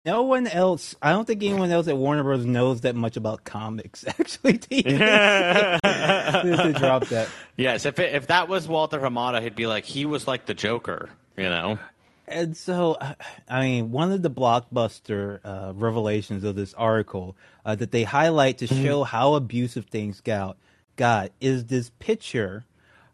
[0.08, 2.46] No one else, I don't think anyone else at Warner Bros.
[2.46, 7.28] knows that much about comics, actually, to, even to drop that.
[7.58, 10.54] yes, if it, if that was Walter Hamada, he'd be like, he was like the
[10.54, 11.10] Joker.
[11.36, 11.78] You know.
[12.26, 13.16] And so, uh,
[13.50, 18.56] I mean, one of the blockbuster uh, revelations of this article uh, that they highlight
[18.58, 20.56] to show how abusive things got,
[20.96, 22.64] got is this picture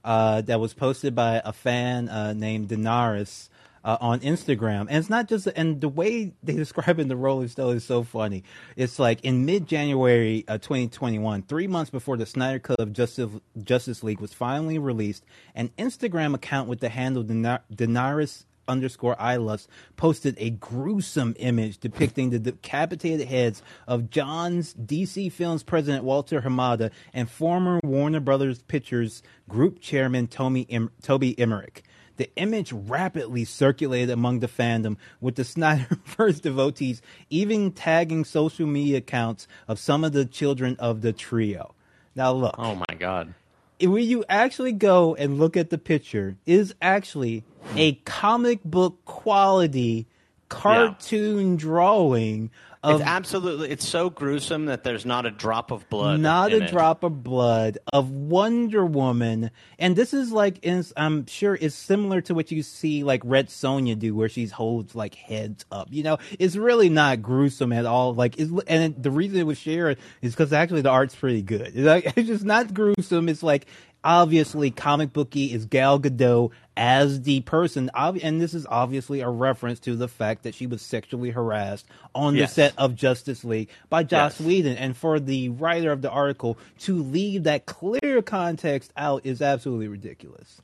[0.05, 3.49] uh, that was posted by a fan uh, named Daenerys
[3.85, 4.87] uh, on Instagram.
[4.89, 8.03] And it's not just, and the way they describe in the Rolling Stone is so
[8.03, 8.45] funny.
[8.77, 13.31] It's like in mid January uh, 2021, three months before the Snyder Cut of Justice,
[13.63, 19.37] Justice League was finally released, an Instagram account with the handle Daener- Daenerys underscore I
[19.37, 26.41] lust posted a gruesome image depicting the decapitated heads of John's DC Films president Walter
[26.41, 31.85] Hamada and former Warner Brothers Pictures group chairman Toby, em- Toby Emmerich.
[32.17, 38.99] The image rapidly circulated among the fandom, with the Snyderverse devotees even tagging social media
[38.99, 41.75] accounts of some of the children of the trio.
[42.15, 43.35] Now, look Oh my God.
[43.81, 47.43] when you actually go and look at the picture, it is actually
[47.77, 50.07] a comic book quality
[50.49, 52.51] cartoon drawing
[52.85, 53.71] of It's um, absolutely.
[53.71, 56.21] It's so gruesome that there's not a drop of blood.
[56.21, 56.71] not a it.
[56.71, 62.21] drop of blood of Wonder Woman, and this is like, in, I'm sure it's similar
[62.23, 65.89] to what you see like Red Sonja do, where she holds like heads up.
[65.91, 68.15] You know, it's really not gruesome at all.
[68.15, 71.43] Like, it's, and it, the reason it was shared is because actually the art's pretty
[71.43, 71.73] good.
[71.75, 73.29] It's, like, it's just not gruesome.
[73.29, 73.67] It's like
[74.05, 79.81] obviously comic booky is Gal Gadot as the person, and this is obviously a reference
[79.81, 82.51] to the fact that she was sexually harassed on Yes.
[82.51, 84.47] the set of Justice League by Joss Yes.
[84.47, 84.77] Whedon.
[84.77, 89.89] And for the writer of the article to leave that clear context out is absolutely
[89.89, 90.61] ridiculous.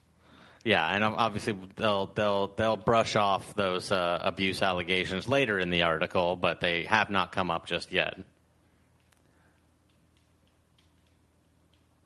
[0.62, 5.82] Yeah, and obviously they'll they'll they'll brush off those uh, abuse allegations later in the
[5.82, 8.18] article, but they have not come up just yet.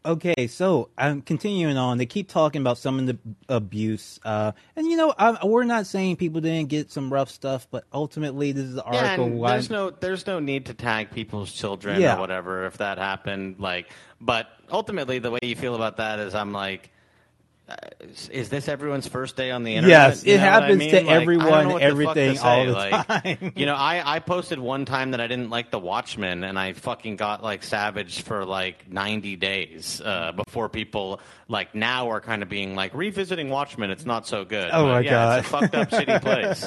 [0.06, 1.96] Okay, so I'm continuing on.
[1.96, 5.86] They keep talking about some of the abuse, uh, and you know, I, we're not
[5.86, 9.30] saying people didn't get some rough stuff, but ultimately, this is the Yeah, article.
[9.30, 12.16] why- there's no there's no need to tag people's children Yeah.
[12.16, 13.56] or whatever if that happened.
[13.58, 13.86] Like,
[14.20, 16.90] but ultimately, the way you feel about that is, I'm like,
[18.30, 19.88] is this everyone's first day on the internet?
[20.10, 20.90] Yes, it You know what I happens mean?
[20.90, 23.52] to Like, everyone, the everything, all the Like, time.
[23.56, 26.74] You know, I, I posted one time that I didn't like The Watchmen, and I
[26.74, 32.42] fucking got like savaged for like 90 days uh, before people like now are kind
[32.42, 33.90] of being like revisiting Watchmen.
[33.90, 34.68] It's not so good.
[34.70, 36.66] Oh But, my yeah, It's a fucked up, shitty place.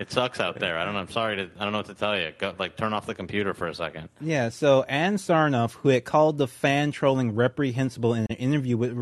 [0.00, 0.76] It sucks out there.
[0.76, 1.00] I don't know.
[1.00, 1.50] I'm sorry to.
[1.58, 2.32] I don't know what to tell you.
[2.38, 4.08] Go, like turn off the computer for a second.
[4.20, 8.92] Yeah, so Ann Sarnoff, who had called the fan trolling reprehensible in an interview with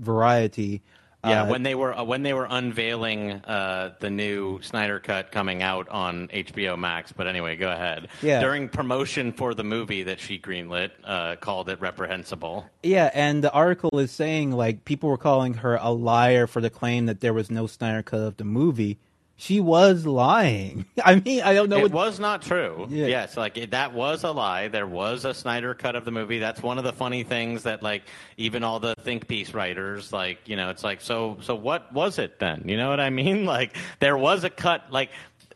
[0.00, 0.82] Variety,
[1.24, 5.30] Yeah, uh, when they were uh, when they were unveiling uh, the new Snyder cut
[5.30, 7.12] coming out on HBO Max.
[7.12, 8.08] But anyway, go ahead.
[8.22, 8.40] Yeah.
[8.40, 12.64] During promotion for the movie that she greenlit, uh, called it reprehensible.
[12.82, 16.70] yeah, and the article is saying like people were calling her a liar for the
[16.70, 18.98] claim that there was no Snyder cut of the movie.
[19.40, 20.84] She was lying.
[21.04, 21.92] I mean, I don't know it what.
[21.92, 22.86] was not true.
[22.90, 23.06] Yeah.
[23.06, 24.68] Yes, like it, that was a lie.
[24.68, 26.38] There was a Snyder cut of the movie.
[26.40, 28.02] That's one of the funny things that like
[28.36, 32.18] even all the think piece writers like you know it's like so so what was
[32.18, 32.64] it then?
[32.66, 33.44] You know what I mean?
[33.50, 35.10] Like there was a cut like.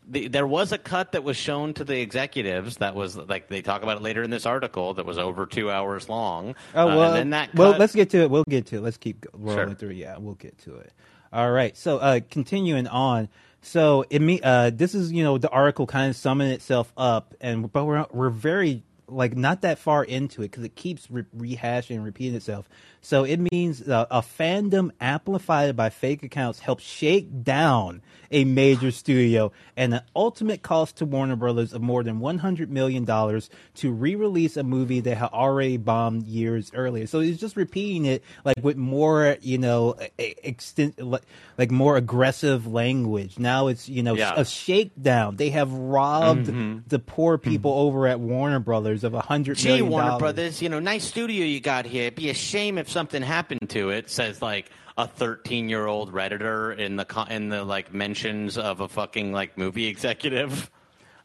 [0.07, 3.63] The, there was a cut that was shown to the executives that was like they
[3.63, 6.53] talk about it later in this article that was over two hours long.
[6.75, 8.29] Oh Uh, well, and then that well, let's get to it.
[8.29, 8.81] We'll get to it.
[8.81, 9.75] Let's keep rolling Sure.
[9.75, 9.89] through.
[9.91, 10.93] Yeah, we'll get to it.
[11.33, 11.75] All right.
[11.75, 13.29] So, uh, continuing on.
[13.65, 14.39] So, it me.
[14.43, 18.05] Uh, this is you know the article kind of summing itself up, and but we're
[18.11, 22.35] we're very like not that far into it because it keeps re- rehashing and repeating
[22.35, 22.69] itself.
[23.05, 28.89] So it means uh, a fandom amplified by fake accounts helps shake down a major
[28.89, 34.57] studio and an ultimate cost to Warner Brothers of more than $100 million to re-release
[34.57, 37.05] a movie that had already bombed years earlier.
[37.05, 41.21] So he's just repeating it like with more, you know, extent, like,
[41.59, 43.37] like more aggressive language.
[43.37, 44.33] Now it's, you know, Yeah.
[44.35, 45.35] a shakedown.
[45.35, 49.89] They have robbed the poor people over at Warner Brothers of a hundred Gee, million
[49.89, 50.19] Warner dollars.
[50.19, 52.03] Brothers, you know, nice studio you got here.
[52.07, 54.09] It'd be a shame if something happened to it.
[54.09, 58.87] Says like a 13 year old redditor in the in the like mentions of a
[58.87, 60.71] fucking like movie executive.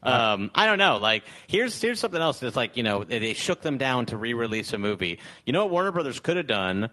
[0.03, 0.97] Um, I don't know.
[0.97, 2.43] Like, here's here's something else.
[2.43, 5.21] It's like you know they, they shook them down to re-release a movie.
[5.47, 6.91] You know what Warner Brothers could have done?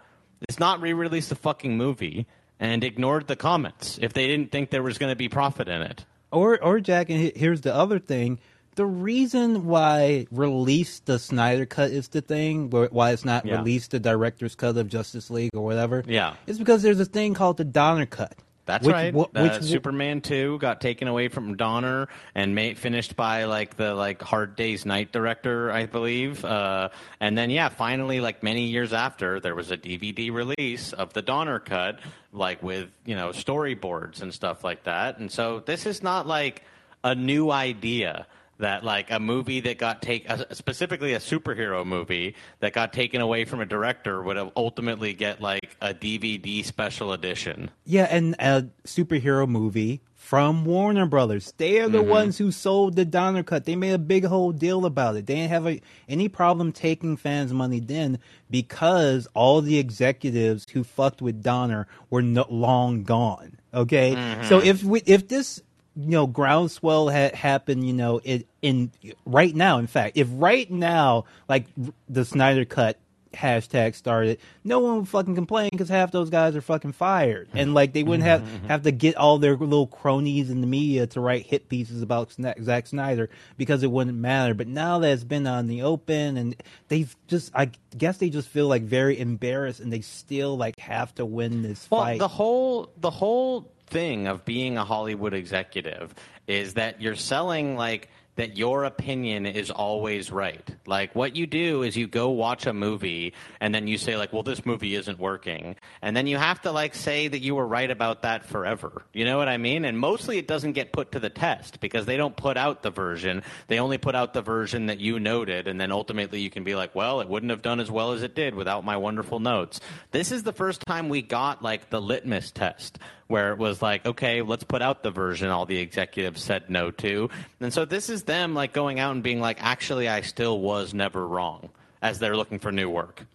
[0.48, 2.28] It's not re-release the fucking movie
[2.60, 5.82] and ignored the comments if they didn't think there was going to be profit in
[5.82, 6.06] it.
[6.32, 8.40] Or, or Jack, and here's the other thing:
[8.78, 13.58] the reason why release the Snyder cut is the thing, why it's not Yeah.
[13.58, 16.04] release the director's cut of Justice League or whatever.
[16.08, 16.36] Yeah.
[16.48, 18.36] is because there's a thing called the Donner cut.
[18.68, 19.14] That's which, right.
[19.14, 23.78] wh- Uh, which Superman two got taken away from Donner and made, finished by like
[23.78, 26.44] the like Hard Day's Night director, I believe.
[26.44, 26.90] Uh,
[27.22, 31.22] and then yeah, finally, like many years after, there was a DVD release of the
[31.22, 32.00] Donner cut,
[32.34, 35.18] like with you know storyboards and stuff like that.
[35.18, 36.62] And so this is not like
[37.06, 38.28] a new idea
[38.60, 43.46] that like a movie that got taken specifically a superhero movie that got taken away
[43.46, 47.70] from a director would have ultimately get like a DVD special edition.
[47.86, 51.54] Yeah, and a superhero movie from Warner Brothers.
[51.58, 52.10] They are the Mm-hmm.
[52.10, 53.64] ones who sold the Donner cut.
[53.66, 55.26] They made a big whole deal about it.
[55.26, 60.84] They didn't have a, any problem taking fans' money then because all the executives who
[60.84, 63.60] fucked with Donner were no, long gone.
[63.74, 64.44] Okay, Mm-hmm.
[64.48, 65.62] so if we, if this
[65.98, 68.92] you know groundswell had happened, you know, it, in
[69.26, 71.66] right now, in fact, if right now like
[72.08, 73.00] the Snyder cut
[73.34, 77.74] hashtag started, no one would fucking complain because half those guys are fucking fired, and
[77.74, 78.68] like they wouldn't have mm-hmm.
[78.68, 82.32] have to get all their little cronies in the media to write hit pieces about
[82.62, 84.54] Zack Snyder because it wouldn't matter.
[84.54, 86.56] But now that it's been on the open, and
[86.90, 91.14] they've just, I guess they just feel like very embarrassed, and they still like have
[91.16, 92.20] to win this Well, fight.
[92.20, 96.14] the whole the whole thing of being a Hollywood executive
[96.48, 100.76] is that you're selling like that your opinion is always right.
[100.86, 104.32] Like what you do is you go watch a movie and then you say like,
[104.32, 107.68] "Well, this movie isn't working." And then you have to like say that you were
[107.68, 109.04] right about that forever.
[109.12, 109.86] You know what I mean?
[109.86, 112.92] And mostly it doesn't get put to the test because they don't put out the
[112.92, 113.42] version.
[113.68, 116.76] They only put out the version that you noted and then ultimately you can be
[116.76, 119.80] like, "Well, it wouldn't have done as well as it did without my wonderful notes."
[120.12, 124.06] This is the first time we got like the litmus test where it was like,
[124.06, 127.30] okay, let's put out the version all the executives said no to.
[127.60, 130.94] And so this is them like going out and being like, actually, I still was
[130.94, 131.70] never wrong
[132.02, 133.26] as they're looking for new work.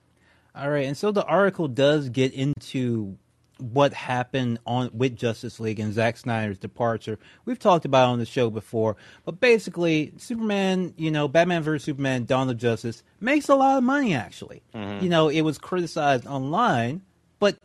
[0.54, 3.16] All right, and so the article does get into
[3.58, 7.18] what happened on with Justice League and Zack Snyder's departure.
[7.44, 11.84] We've talked about it on the show before, but basically, Superman, you know, Batman vs
[11.84, 14.14] Superman: Dawn of Justice makes a lot of money.
[14.14, 15.02] Actually, mm-hmm.
[15.02, 17.02] you know, it was criticized online,
[17.38, 17.56] but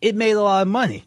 [0.00, 1.04] it made a lot of money.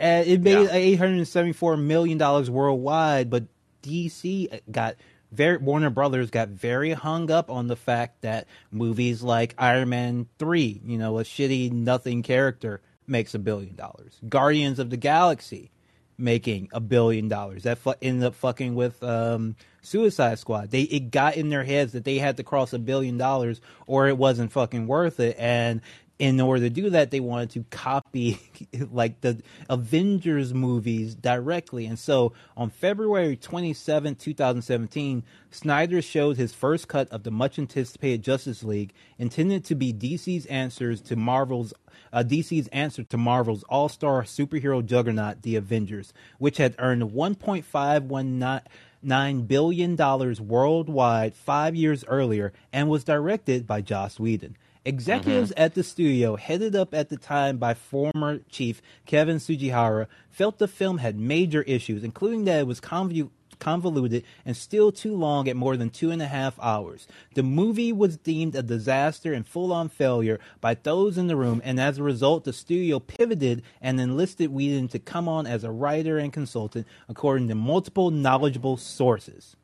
[0.00, 0.68] Uh, it made Yeah.
[0.72, 3.44] eight hundred seventy-four million dollars worldwide, but
[3.82, 4.96] DC got
[5.32, 10.26] very Warner Brothers got very hung up on the fact that movies like Iron Man
[10.38, 14.18] three, you know, a shitty nothing character, makes a billion dollars.
[14.28, 15.70] Guardians of the Galaxy
[16.18, 17.64] making a billion dollars.
[17.64, 20.70] That fu- ended up fucking with um, Suicide Squad.
[20.70, 24.08] They it got in their heads that they had to cross a billion dollars or
[24.08, 25.36] it wasn't fucking worth it.
[25.38, 25.82] And
[26.18, 28.38] in order to do that, they wanted to copy
[28.90, 31.84] like the Avengers movies directly.
[31.86, 38.22] And so on February 27, 2017, Snyder showed his first cut of the much anticipated
[38.22, 41.74] Justice League, intended to be DC's answers to Marvel's
[42.12, 49.96] uh, DC's answer to Marvel's all-star superhero juggernaut, The Avengers, which had earned 1.519 billion
[49.96, 54.56] dollars worldwide five years earlier and was directed by Joss Whedon.
[54.86, 55.62] Executives mm-hmm.
[55.62, 60.68] at the studio, headed up at the time by former chief Kevin Tsujihara, felt the
[60.68, 65.56] film had major issues, including that it was convu- convoluted and still too long at
[65.56, 67.08] more than two and a half hours.
[67.34, 71.60] The movie was deemed a disaster and full on failure by those in the room,
[71.64, 75.72] and as a result, the studio pivoted and enlisted Whedon to come on as a
[75.72, 79.56] writer and consultant, according to multiple knowledgeable sources.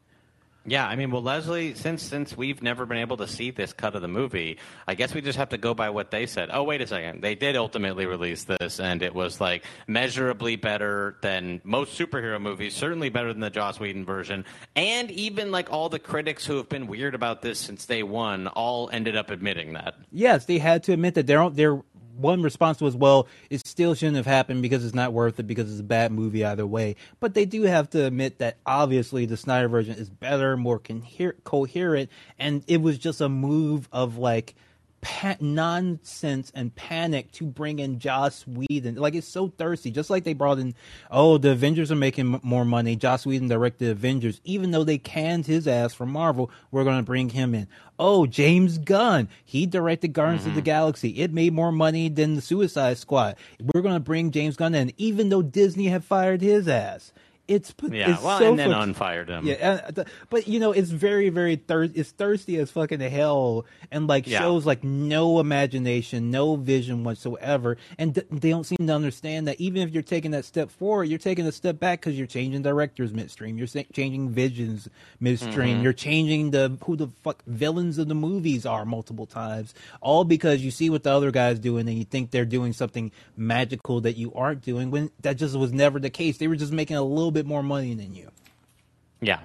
[0.65, 3.97] Yeah, I mean, well, Leslie, since since we've never been able to see this cut
[3.97, 6.51] of the movie, I guess we just have to go by what they said.
[6.53, 11.17] Oh, wait a second, they did ultimately release this, and it was like measurably better
[11.21, 14.45] than most superhero movies, certainly better than the Joss Whedon version,
[14.77, 18.47] and even like all the critics who have been weird about this since day one,
[18.47, 19.97] all ended up admitting that.
[20.13, 21.83] Yes, they had to admit that their
[22.17, 25.71] one response was, well, it still shouldn't have happened because it's not worth it because
[25.71, 26.97] it's a bad movie either way.
[27.21, 31.37] But they do have to admit that obviously the Snyder version is better, more coher-
[31.45, 34.55] coherent, and it was just a move of like
[35.03, 38.95] pa- nonsense and panic to bring in Joss Whedon.
[38.95, 40.75] Like it's so thirsty, just like they brought in,
[41.11, 42.97] oh, the Avengers are making m- more money.
[42.97, 46.51] Joss Whedon directed Avengers, even though they canned his ass from Marvel.
[46.71, 47.69] We're going to bring him in.
[47.99, 50.65] Oh, James Gunn, he directed Guardians of the mm-hmm.
[50.65, 51.21] Galaxy.
[51.21, 53.37] It made more money than the Suicide Squad.
[53.61, 57.13] We're going to bring James Gunn in, even though Disney had fired his ass.
[57.49, 59.45] It's Yeah, it's well, so and then unfired him.
[59.45, 64.07] yeah, uh, but you know, it's very, very thir- it's thirsty as fucking hell, and
[64.07, 64.39] like Yeah.
[64.39, 69.61] shows like no imagination, no vision whatsoever, and th- they don't seem to understand that
[69.61, 72.63] even if you're taking that step forward, you're taking a step back because you're changing
[72.63, 74.89] directors midstream, you're sa- changing visions
[75.19, 75.83] midstream, Mm-hmm.
[75.83, 80.63] you're changing the who the fuck villains of the movies are multiple times, all because
[80.63, 84.17] you see what the other guys doing and you think they're doing something magical that
[84.17, 86.39] you aren't doing when that just was never the case.
[86.39, 88.31] They were just making a little bit more money than you.
[89.21, 89.41] Yeah.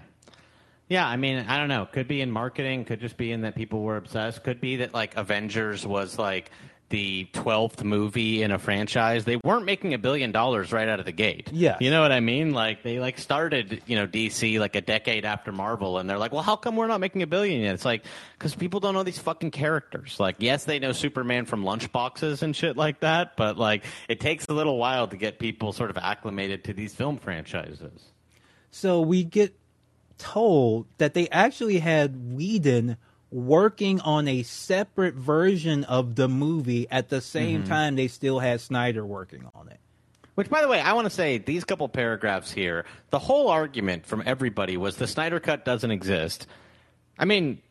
[0.89, 1.85] Yeah, I mean, I don't know.
[1.85, 4.43] Could be in marketing, could just be in that people were obsessed.
[4.43, 6.49] Could be that like Avengers was like
[6.89, 9.25] the 12th movie in a franchise.
[9.25, 11.49] They weren't making a billion dollars right out of the gate.
[11.51, 11.77] Yeah.
[11.81, 12.53] You know what I mean?
[12.53, 16.31] Like they like started, you know, DC like a decade after Marvel and they're like,
[16.31, 18.05] "Well, how come we're not making a billion yet?" It's like
[18.39, 20.19] cuz people don't know these fucking characters.
[20.19, 24.45] Like, yes, they know Superman from lunchboxes and shit like that, but like it takes
[24.45, 28.11] a little while to get people sort of acclimated to these film franchises.
[28.71, 29.57] So we get
[30.17, 32.97] told that they actually had Whedon
[33.31, 37.69] working on a separate version of the movie at the same mm-hmm.
[37.69, 39.79] time they still had Snyder working on it.
[40.35, 42.85] Which, by the way, I want to say these couple paragraphs here.
[43.09, 46.45] The whole argument from everybody was the Snyder Cut doesn't exist.
[47.17, 47.61] I mean,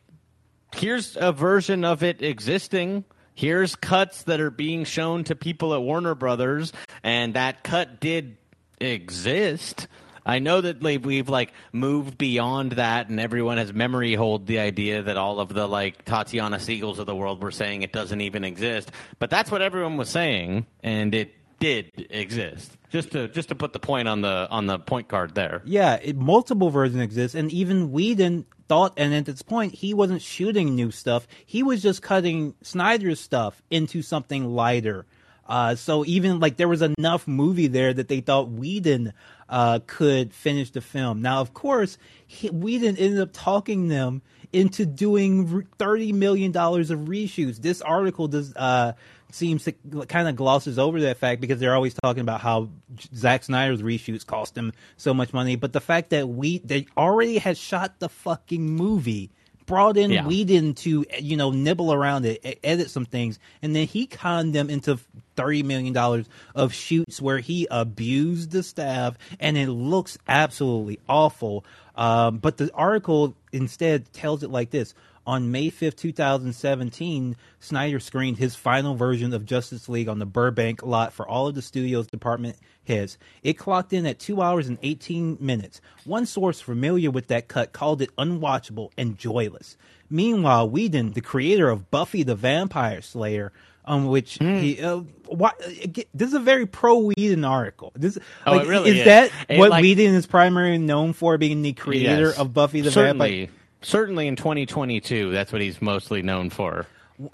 [0.75, 3.05] here's a version of it existing.
[3.33, 8.35] Here's cuts that are being shown to people at Warner Brothers, and that cut did
[8.81, 9.87] exist.
[10.27, 14.59] I know that like, we've like moved beyond that, and everyone has memory hold the
[14.59, 18.19] idea that all of the like Tatiana Siegels of the world were saying it doesn't
[18.19, 18.91] even exist.
[19.19, 22.77] But that's what everyone was saying, and it did exist.
[22.89, 25.61] Just to just to put the point on the on the point card there.
[25.65, 30.21] Yeah, it, multiple versions exist, and even Whedon thought, and at this point, he wasn't
[30.21, 31.25] shooting new stuff.
[31.45, 35.05] He was just cutting Snyder's stuff into something lighter.
[35.47, 39.13] Uh, so even like there was enough movie there that they thought Whedon
[39.49, 41.21] uh, could finish the film.
[41.21, 44.21] Now, of course, he, Whedon ended up talking them
[44.53, 47.57] into doing thirty million dollars of reshoots.
[47.57, 48.93] This article does uh,
[49.31, 49.73] seems to
[50.07, 52.69] kind of glosses over that fact because they're always talking about how
[53.13, 57.37] Zack Snyder's reshoots cost them so much money, but the fact that we they already
[57.37, 59.31] had shot the fucking movie.
[59.67, 60.25] Brought in Yeah.
[60.25, 64.69] Whedon to you know nibble around it, edit some things, and then he conned them
[64.69, 64.97] into
[65.35, 71.65] thirty million dollars of shoots where he abused the staff, and it looks absolutely awful.
[71.95, 74.95] Um, but the article instead tells it like this:
[75.27, 80.83] on May 5th, 2017, Snyder screened his final version of Justice League on the Burbank
[80.83, 82.55] lot for all of the studio's department
[82.87, 83.17] heads.
[83.43, 85.81] It clocked in at 2 hours and 18 minutes.
[86.05, 89.75] One source familiar with that cut called it unwatchable and joyless.
[90.09, 93.51] Meanwhile, Whedon, the creator of Buffy the Vampire Slayer,
[93.83, 94.55] on which Hmm.
[94.55, 94.81] he.
[94.81, 95.51] Uh, why,
[95.81, 97.91] again, this is a very pro Whedon article.
[97.95, 99.05] This Oh, like, really is is.
[99.05, 102.37] that It, what like- Whedon is primarily known for, being the creator Yes.
[102.37, 103.47] of Buffy the Vampire?
[103.81, 106.85] Certainly in 2022, that's what he's mostly known for.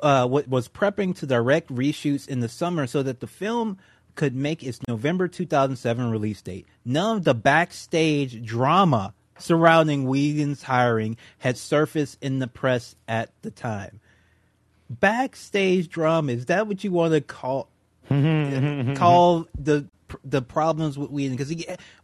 [0.02, 3.78] uh, what was prepping to direct reshoots in the summer so that the film
[4.16, 6.66] could make its November 2007 release date.
[6.86, 13.52] None of the backstage drama surrounding Whedon's hiring had surfaced in the press at the
[13.52, 14.00] time.
[14.90, 17.68] Backstage drama is that what you want to call
[18.10, 19.88] call the
[20.24, 21.36] the problems with Whedon?
[21.38, 21.54] Because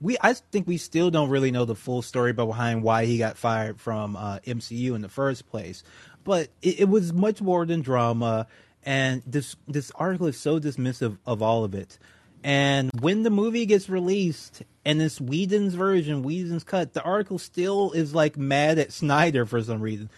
[0.02, 3.38] we I think we still don't really know the full story behind why he got
[3.38, 5.84] fired from uh, MCU in the first place.
[6.24, 8.48] But it, it was much more than drama,
[8.84, 11.98] and this this article is so dismissive of all of it.
[12.44, 17.92] And when the movie gets released and it's Whedon's version, Whedon's cut, the article still
[17.92, 20.10] is like mad at Snyder for some reason.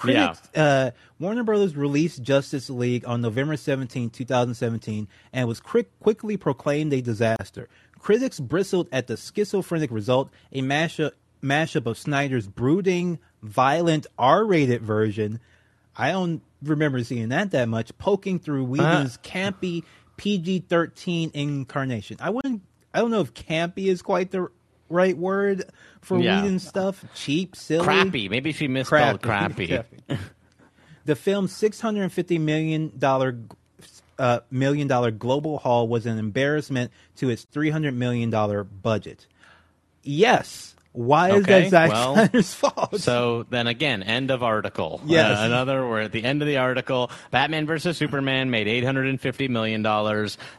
[0.00, 6.38] Critics, uh, Warner Brothers released Justice League on November 17, 2017, and was quick, quickly
[6.38, 7.68] proclaimed a disaster.
[7.98, 15.38] Critics bristled at the schizophrenic result, a mashup, mashup of Snyder's brooding, violent, R-rated version.
[15.94, 19.84] I don't remember seeing that that much, poking through Whedon's campy
[20.16, 22.16] PG-13 incarnation.
[22.20, 22.62] I wouldn't.
[22.94, 24.48] I don't know if campy is quite the
[24.90, 25.64] right word
[26.02, 26.42] for Yeah.
[26.42, 27.04] Whedon stuff.
[27.14, 28.28] Cheap, silly, Crappy.
[28.28, 29.82] Maybe she misspelled crappy.
[31.06, 33.38] the film's six hundred and fifty million dollar
[34.18, 39.26] uh, million dollar global haul was an embarrassment to its three hundred million dollar budget.
[40.02, 40.74] Yes.
[40.92, 43.00] Why is Okay, that Zack well, Snyder's fault?
[43.00, 45.00] So then again, end of article.
[45.10, 45.38] Yes.
[45.38, 47.10] Uh, another, we're at the end of the article.
[47.30, 49.82] Batman versus Superman made $850 million.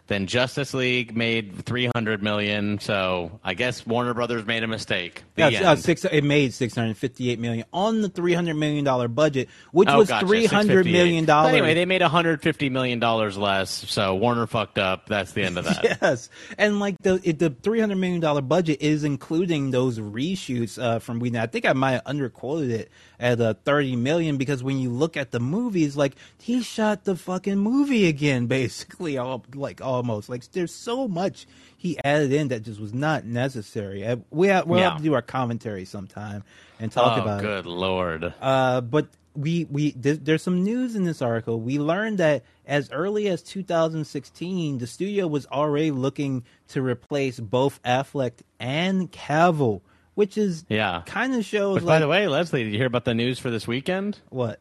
[0.08, 2.80] Then Justice League made 300 million.
[2.80, 5.24] So I guess Warner Brothers made a mistake.
[5.36, 9.50] The That's, uh, six, it made 658 million on the three hundred million dollar budget,
[9.72, 10.92] which Oh, was gotcha, three hundred 658.
[10.92, 11.52] million But dollars.
[11.54, 13.70] Anyway, they made $150 million less.
[13.90, 15.08] So Warner fucked up.
[15.08, 15.82] That's the end of that.
[16.02, 20.82] Yes, and like the it, the three hundred million dollar budget is including those reshoots
[20.82, 21.40] uh, from Whedon.
[21.42, 25.18] I think I might have underquoted it at uh, thirty million because when you look
[25.18, 30.50] at the movies, like he shot the fucking movie again, basically, all, like almost like
[30.52, 31.48] there's so much
[31.78, 34.06] he added in that just was not necessary.
[34.06, 34.90] Uh, We have, we'll Yeah.
[34.92, 36.44] have to do our commentary sometime
[36.80, 37.48] and talk oh, about it.
[37.48, 38.34] good lord.
[38.40, 41.60] Uh, but we we there's some news in this article.
[41.62, 47.82] We learned that as early as 2016, the studio was already looking to replace both
[47.84, 49.82] Affleck and Cavill,
[50.16, 51.03] which is Yeah.
[51.05, 53.39] kind of shows Which, like by the way, Leslie, did you hear about the news
[53.39, 54.20] for this weekend?
[54.30, 54.59] what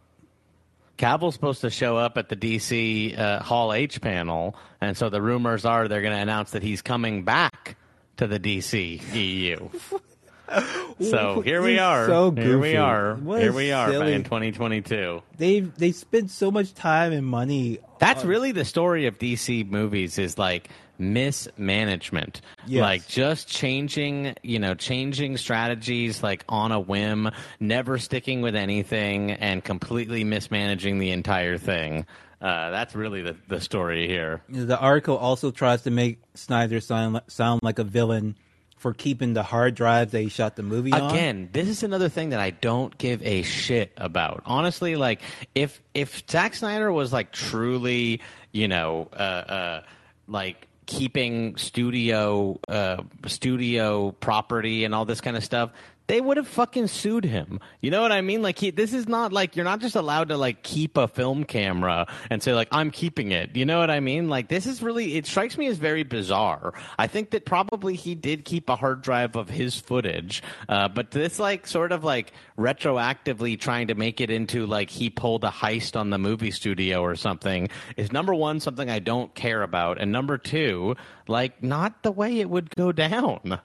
[0.96, 5.22] Cavill's supposed to show up at the DC uh, Hall H panel, and so the
[5.22, 7.76] rumors are they're going to announce that he's coming back
[8.18, 9.70] to the DC EU.
[11.00, 12.06] so here we are.
[12.06, 13.14] so here we are.
[13.14, 15.22] What here we are in 2022.
[15.38, 17.78] They've they spent so much time and money.
[17.98, 20.68] That's really the story of DC movies is like
[21.00, 22.40] mismanagement.
[22.66, 22.82] Yes.
[22.82, 29.32] Like just changing, you know, changing strategies like on a whim, never sticking with anything
[29.32, 32.06] and completely mismanaging the entire thing.
[32.40, 34.42] Uh, that's really the, the story here.
[34.48, 38.36] The article also tries to make Snyder sound like, sound like a villain
[38.78, 41.10] for keeping the hard drive they shot the movie on.
[41.10, 44.42] Again, this is another thing that I don't give a shit about.
[44.46, 45.20] Honestly, like
[45.54, 48.22] if if Zack Snyder was like truly,
[48.52, 49.82] you know, uh, uh,
[50.26, 55.70] like keeping studio uh, studio property and all this kind of stuff.
[56.10, 57.60] They would have fucking sued him.
[57.80, 58.42] You know what I mean?
[58.42, 61.44] Like, he, this is not like you're not just allowed to like keep a film
[61.44, 63.54] camera and say like I'm keeping it.
[63.54, 64.28] You know what I mean?
[64.28, 66.74] Like, this is really it strikes me as very bizarre.
[66.98, 71.12] I think that probably he did keep a hard drive of his footage, uh, but
[71.12, 75.50] this like sort of like retroactively trying to make it into like he pulled a
[75.50, 80.00] heist on the movie studio or something is number one something I don't care about,
[80.00, 80.96] and number two
[81.28, 83.60] like not the way it would go down.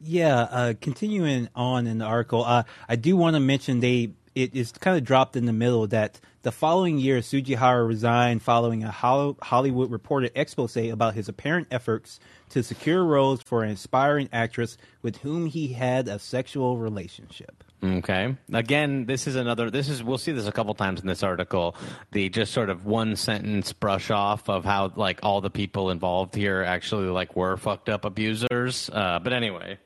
[0.00, 4.54] Yeah, uh, continuing on in the article, uh, I do want to mention they it
[4.54, 8.90] is kind of dropped in the middle that the following year Tsujihara resigned following a
[8.90, 12.18] Hollywood reported expose about his apparent efforts
[12.50, 17.63] to secure roles for an aspiring actress with whom he had a sexual relationship.
[17.84, 18.34] Okay.
[18.52, 19.70] Again, this is another.
[19.70, 21.76] This is we'll see this a couple times in this article.
[22.12, 26.34] The just sort of one sentence brush off of how like all the people involved
[26.34, 28.88] here actually like were fucked up abusers.
[28.90, 29.78] Uh, but anyway,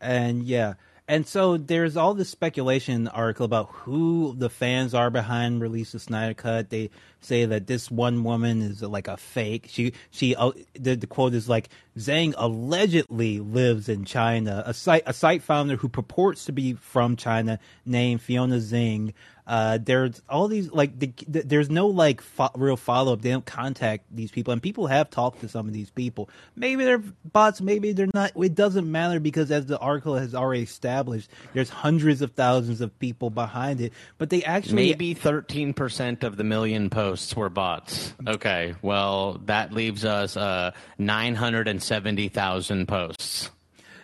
[0.00, 0.74] And yeah,
[1.06, 5.60] and so there's all this speculation in the article about who the fans are behind
[5.60, 6.70] release of Snyder Cut.
[6.70, 9.66] They say that this one woman is like a fake.
[9.68, 14.62] She she uh, the, the quote is like Zhang allegedly lives in China.
[14.66, 19.14] A site a site founder who purports to be from China named Fiona Zing.
[19.48, 23.22] Uh, there's all these like the, the, there's no like fo- real follow up.
[23.22, 26.28] They don't contact these people, and people have talked to some of these people.
[26.54, 27.02] Maybe they're
[27.32, 28.32] bots, maybe they're not.
[28.36, 32.96] It doesn't matter because as the article has already established, there's hundreds of thousands of
[32.98, 33.94] people behind it.
[34.18, 38.14] But they actually Maybe 13% of the million posts were bots.
[38.26, 43.50] Okay, well, that leaves us uh, 970,000 posts.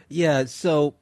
[0.09, 0.94] Yeah, so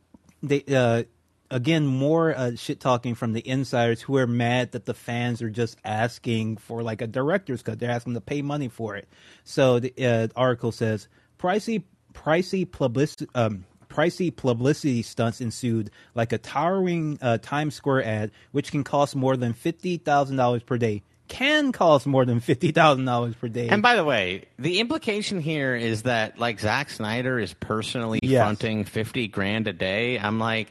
[0.42, 1.04] they uh
[1.50, 5.50] again more uh, shit talking from the insiders who are mad that the fans are
[5.50, 7.78] just asking for like a director's cut.
[7.78, 9.08] They're asking to pay money for it.
[9.44, 11.84] So the uh, article says pricey
[12.14, 18.70] pricey publicity um pricey publicity stunts ensued like a towering uh, Times Square ad which
[18.70, 21.02] can cost more than $50,000 per day.
[21.32, 23.68] Can cost more than $50,000 per day.
[23.68, 28.42] And by the way, the implication here is that like Zack Snyder is personally Yes.
[28.42, 30.18] fronting 50 grand a day.
[30.18, 30.68] I'm like,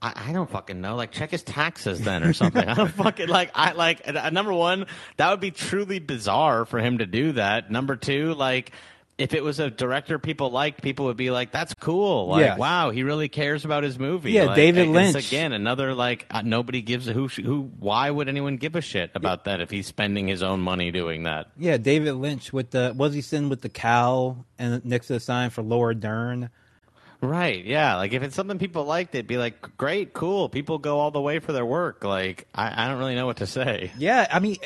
[0.00, 0.94] I, I don't fucking know.
[0.94, 2.66] Like, check his taxes then or something.
[2.66, 3.50] I don't fucking like.
[3.56, 7.70] I like uh, number one, that would be truly bizarre for him to do that.
[7.70, 8.70] Number two, like.
[9.22, 12.26] If it was a director people liked, people would be like, "That's cool!
[12.28, 15.14] Like, wow, he really cares about his movie." Yeah, Like, David Lynch.
[15.28, 15.52] again.
[15.52, 17.28] Another like uh, nobody gives a who.
[17.28, 17.70] Who?
[17.78, 21.22] Why would anyone give a shit about that if he's spending his own money doing
[21.22, 21.50] that?
[21.56, 25.20] Yeah, David Lynch with the was he sitting with the cow and next to the
[25.20, 26.50] sign for Laura Dern?
[27.20, 27.64] Right.
[27.64, 27.96] Yeah.
[27.98, 30.48] Like if it's something people liked, it'd be like, great, cool.
[30.48, 32.02] People go all the way for their work.
[32.02, 33.92] Like I, I don't really know what to say.
[33.96, 34.56] Yeah, I mean,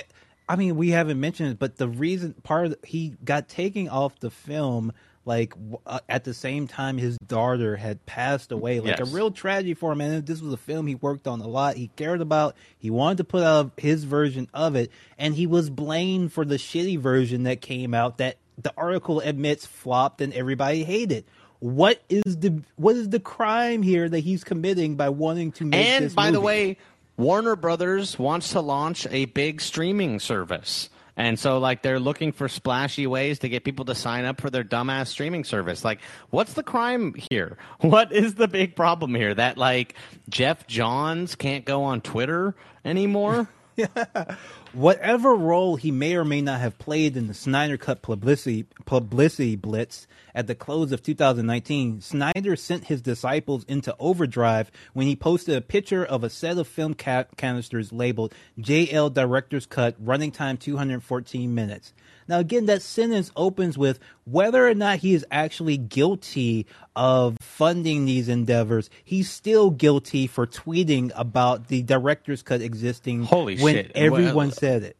[0.49, 3.88] I mean, we haven't mentioned it, but the reason part of the, he got taken
[3.88, 4.92] off the film
[5.24, 5.55] like
[5.86, 9.12] uh, at the same time his daughter had passed away, like Yes.
[9.12, 10.01] a real tragedy for him.
[10.01, 11.76] And this was a film he worked on a lot.
[11.76, 12.55] He cared about.
[12.78, 16.55] He wanted to put out his version of it, and he was blamed for the
[16.57, 21.24] shitty version that came out that the article admits flopped and everybody hated.
[21.59, 25.84] What is the what is the crime here that he's committing by wanting to make
[25.84, 26.76] this And by the way,
[27.17, 30.91] Warner Brothers wants to launch a big streaming service.
[31.19, 34.51] And so, like, they're looking for splashy ways to get people to sign up for
[34.51, 35.83] their dumbass streaming service.
[35.83, 37.57] Like, what's the crime here?
[37.81, 39.35] What is the big problem here?
[39.35, 39.95] That, like,
[40.29, 42.55] Geoff Johns can't go on Twitter
[42.85, 43.49] anymore?
[44.77, 49.57] whatever role he may or may not have played in the Snyder Cut publicity publicity
[49.57, 55.57] blitz at the close of 2019, Snyder sent his disciples into overdrive when he posted
[55.57, 60.59] a picture of a set of film ca- canisters labeled JL Director's Cut, running time
[60.59, 61.95] 214 minutes.
[62.29, 66.66] Now, again, that sentence opens with whether or not he is actually guilty
[66.97, 68.91] of funding these endeavors.
[69.05, 73.93] He's still guilty for tweeting about the director's cut existing Holy when shit.
[73.95, 74.97] everyone Well- said it.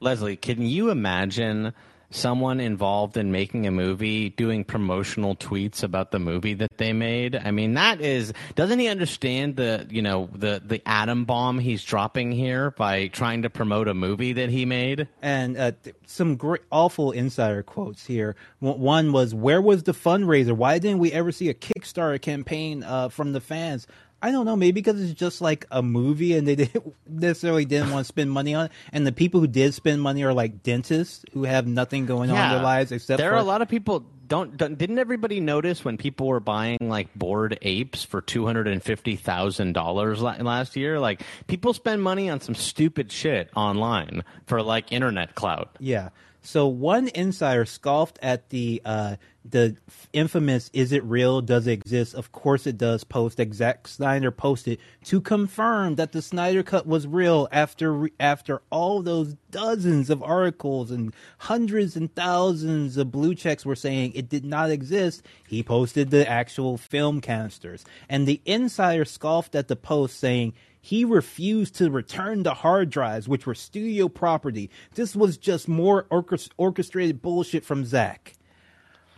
[0.00, 1.72] Leslie, can you imagine
[2.14, 7.36] someone involved in making a movie doing promotional tweets about the movie that they made?
[7.36, 11.84] I mean, that is doesn't he understand the, you know, the the atom bomb he's
[11.84, 15.08] dropping here by trying to promote a movie that he made?
[15.20, 15.72] And uh,
[16.06, 18.36] some great, awful insider quotes here.
[18.60, 20.52] One- was, "Where was the fundraiser?
[20.52, 23.86] Why didn't we ever see a Kickstarter campaign uh, from the fans?"
[24.22, 24.56] I don't know.
[24.56, 28.30] Maybe because it's just like a movie, and they didn't necessarily didn't want to spend
[28.30, 28.72] money on it.
[28.92, 32.36] And the people who did spend money are like dentists who have nothing going on
[32.38, 35.40] in their lives except there for are a lot of people don't, don't didn't everybody
[35.40, 40.22] notice when people were buying like bored apes for two hundred and fifty thousand dollars
[40.22, 45.76] last year like people spend money on some stupid shit online for like internet clout
[45.80, 46.10] Yeah.
[46.44, 49.76] So one insider scoffed at the uh, the
[50.12, 51.40] infamous "Is it real?
[51.40, 53.04] Does it exist?" Of course it does.
[53.04, 58.62] Post that Zack Snyder posted to confirm that the Snyder Cut was real after after
[58.70, 64.28] all those dozens of articles and hundreds and thousands of blue checks were saying it
[64.28, 65.22] did not exist.
[65.48, 71.04] He posted the actual film canisters, and the insider scoffed at the post, saying he
[71.04, 74.68] refused to return the hard drives, which were studio property.
[74.94, 78.34] This was just more orchest- orchestrated bullshit from Zach.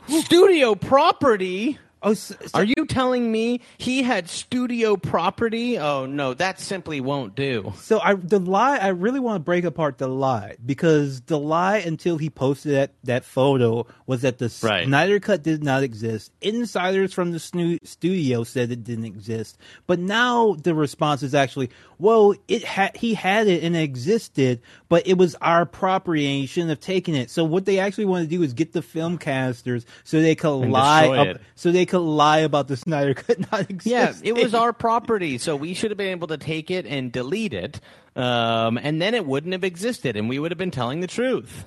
[0.09, 5.78] Studio property Oh, so, so- Are you telling me he had studio property?
[5.78, 7.72] Oh no, that simply won't do.
[7.78, 11.78] so I the lie I really want to break apart the lie because the lie
[11.78, 14.86] until he posted that, that photo was that the Right.
[14.86, 16.30] Snyder cut did not exist.
[16.42, 21.70] Insiders from the snu- studio said it didn't exist, but now the response is actually,
[21.98, 26.40] well, it had he had it and it existed, but it was our property and
[26.42, 27.30] you shouldn't have taken it.
[27.30, 30.62] So what they actually want to do is get the film casters so they could
[30.64, 31.40] And lie, it.
[31.55, 33.92] so they could lie about the Snyder cut not existing.
[33.92, 37.11] Yeah, it was our property, so we should have been able to take it and
[37.12, 37.80] delete it,
[38.16, 41.64] um, and then it wouldn't have existed, and we would have been telling the truth.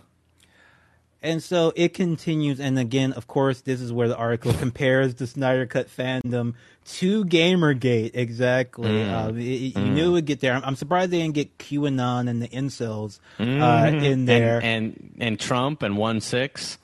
[1.23, 5.25] And so it continues, and again, of course, this is where the article compares the
[5.25, 6.53] Snyder Cut fandom
[6.99, 8.11] to Gamergate.
[8.13, 9.11] Exactly, Mm.
[9.11, 10.53] uh, it- it- you knew it would get there.
[10.53, 14.25] I'm, I'm surprised they didn't get QAnon and the incels uh, in Mm.
[14.27, 14.57] there.
[14.61, 16.77] And, and and Trump and one six.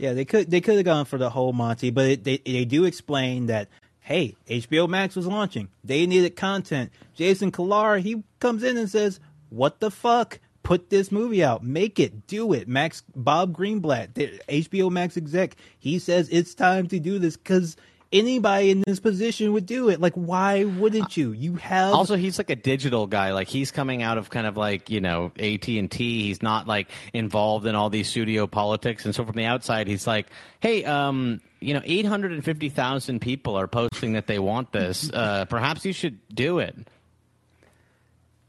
[0.00, 2.64] Yeah, they could they could have gone for the whole Monty, but it, they they
[2.64, 3.68] do explain that
[4.00, 5.68] hey, HBO Max was launching.
[5.84, 6.90] They needed content.
[7.14, 9.20] Jason Kilar he comes in and says,
[9.50, 10.40] "What the fuck?
[10.62, 11.62] Put this movie out.
[11.62, 12.26] Make it.
[12.26, 17.18] Do it." Max Bob Greenblatt, the HBO Max exec, he says it's time to do
[17.18, 17.76] this because
[18.12, 20.00] anybody in this position would do it.
[20.00, 21.32] Like, why wouldn't you?
[21.32, 23.32] You have Also, he's like a digital guy.
[23.32, 26.24] Like he's coming out of kind of like you know AT and T.
[26.24, 29.04] He's not like involved in all these studio politics.
[29.04, 30.26] And so from the outside, he's like,
[30.60, 34.72] hey, um, you know, eight hundred and fifty thousand people are posting that they want
[34.72, 35.10] this.
[35.20, 36.74] Uh, perhaps you should do it.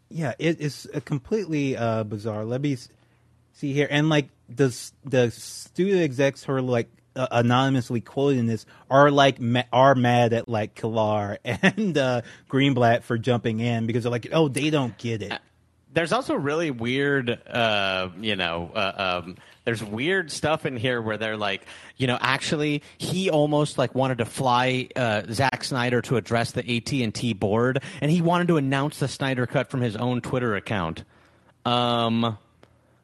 [0.10, 2.46] yeah, it is a completely uh, bizarre.
[2.46, 2.78] Let me
[3.54, 8.66] see here, and like the the studio execs who are like uh, anonymously quoting this
[8.90, 14.04] are like ma- are mad at like Kilar and uh, Greenblatt for jumping in because
[14.04, 15.34] they're like, oh, they don't get it.
[15.94, 19.36] There's also really weird, uh, you know, uh, um,
[19.66, 21.66] there's weird stuff in here where they're like,
[21.98, 26.78] you know, actually, he almost like wanted to fly uh, Zack Snyder to address the
[26.78, 30.22] AT and T board, and he wanted to announce the Snyder cut from his own
[30.22, 31.04] Twitter account.
[31.66, 32.38] Um,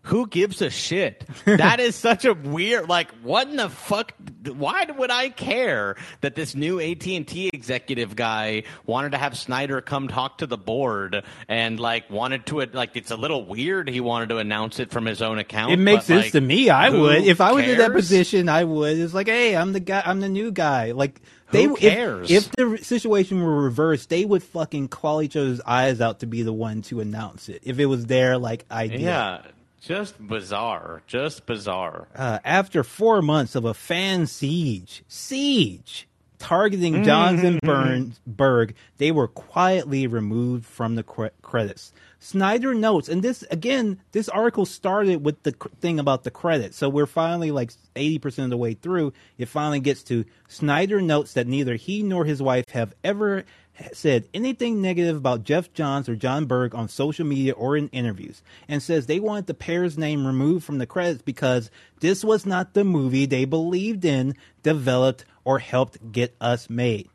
[0.08, 1.26] who gives a shit?
[1.46, 2.88] That is such a weird.
[2.90, 4.14] Like, what in the fuck?
[4.46, 9.38] Why would I care that this new AT and T executive guy wanted to have
[9.38, 12.96] Snyder come talk to the board and like wanted to like?
[12.96, 13.90] It's a little weird.
[13.90, 15.74] He wanted to announce it from his own account.
[15.74, 16.70] It makes sense like, to me.
[16.70, 18.50] I would if I was in that position.
[18.50, 18.98] I would.
[18.98, 20.04] It's like, hey, I'm the guy.
[20.06, 20.92] I'm the new guy.
[20.92, 22.32] Like they Who if- cares?
[22.32, 26.44] If, the situation were reversed, they would fucking call each other's eyes out to be
[26.44, 27.62] the one to announce it.
[27.64, 29.00] If it was their like idea.
[29.00, 29.42] Yeah,
[29.82, 31.02] just bizarre.
[31.08, 32.08] Just bizarre.
[32.16, 36.08] uh, after four months of a fan siege, siege
[36.40, 37.04] targeting Mm-hmm.
[37.04, 41.92] Johnson Burns Berg, they were quietly removed from the cre- credits.
[42.20, 46.74] Snyder notes, and this again, this article started with the thing about the credit.
[46.74, 49.14] so we're finally like eighty percent of the way through.
[49.38, 53.46] It finally gets to Snyder notes that neither he nor his wife have ever
[53.94, 58.42] said anything negative about Geoff Johns or Jon Berg on social media or in interviews,
[58.68, 62.74] and says they wanted the pair's name removed from the credits because this was not
[62.74, 67.10] the movie they believed in, developed, or helped get us made.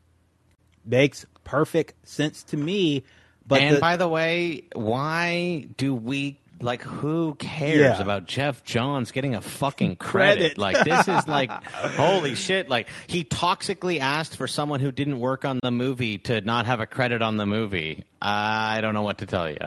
[0.85, 3.03] Makes perfect sense to me.
[3.47, 8.01] But and the- by the way, why do we like who cares Yeah.
[8.01, 10.55] about Geoff Johns getting a fucking Credit.
[10.55, 10.57] credit?
[10.57, 12.69] like this is like holy shit.
[12.69, 16.79] Like he toxically asked for someone who didn't work on the movie to not have
[16.79, 18.05] a credit on the movie.
[18.21, 19.57] I don't know what to tell you.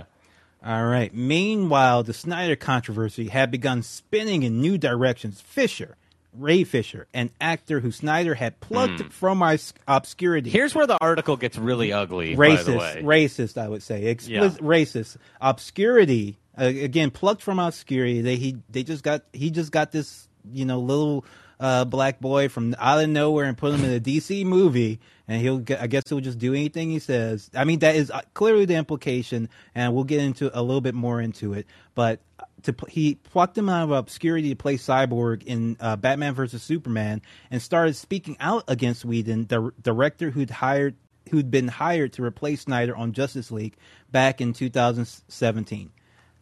[0.65, 1.15] All right.
[1.15, 5.41] Meanwhile, the Snyder controversy had begun spinning in new directions.
[5.41, 5.97] Fisher,
[6.39, 9.57] Ray Fisher, an actor who Snyder had plucked from our
[9.87, 10.51] obscurity.
[10.51, 12.35] Here's where the article gets really ugly.
[12.35, 16.39] by the racist, racist, I would say, explicit racist, obscurity.
[16.59, 18.21] Uh, again, plucked from obscurity.
[18.23, 21.25] They he they just got he just got this you know little
[21.61, 25.41] uh, black boy from out of nowhere and put him in a DC movie, and
[25.41, 27.51] he'll get, I guess he'll just do anything he says.
[27.55, 30.95] I mean, that is uh, clearly the implication, and we'll get into a little bit
[30.95, 31.67] more into it.
[31.95, 32.21] But
[32.63, 37.23] to he plucked him out of obscurity to play Cyborg in uh, Batman versus Superman,
[37.51, 40.97] and started speaking out against Whedon, the director who'd hired
[41.31, 43.77] who'd been hired to replace Snyder on Justice League
[44.11, 45.91] back in 2017.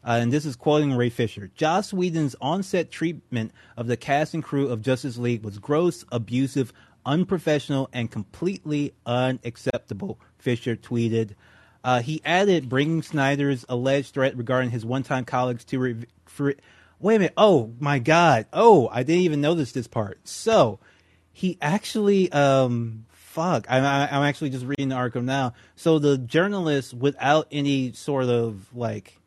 [0.07, 1.51] Uh, and this is quoting Ray Fisher.
[1.55, 6.75] Joss Whedon's on-set treatment of the cast and crew of Justice League was gross, abusive,
[7.07, 10.21] unprofessional, and completely unacceptable.
[10.39, 11.31] Fisher tweeted.
[11.85, 15.79] Uh, he added, bringing Snyder's alleged threat regarding his one-time colleagues to.
[15.79, 16.55] Re- for,
[16.99, 17.35] wait a minute!
[17.37, 18.47] Oh my God!
[18.53, 20.19] Oh, I didn't even notice this part.
[20.25, 20.81] So,
[21.35, 26.95] he actually um fuck I'm, I'm actually just reading the article now so the journalist
[26.95, 29.19] without any sort of like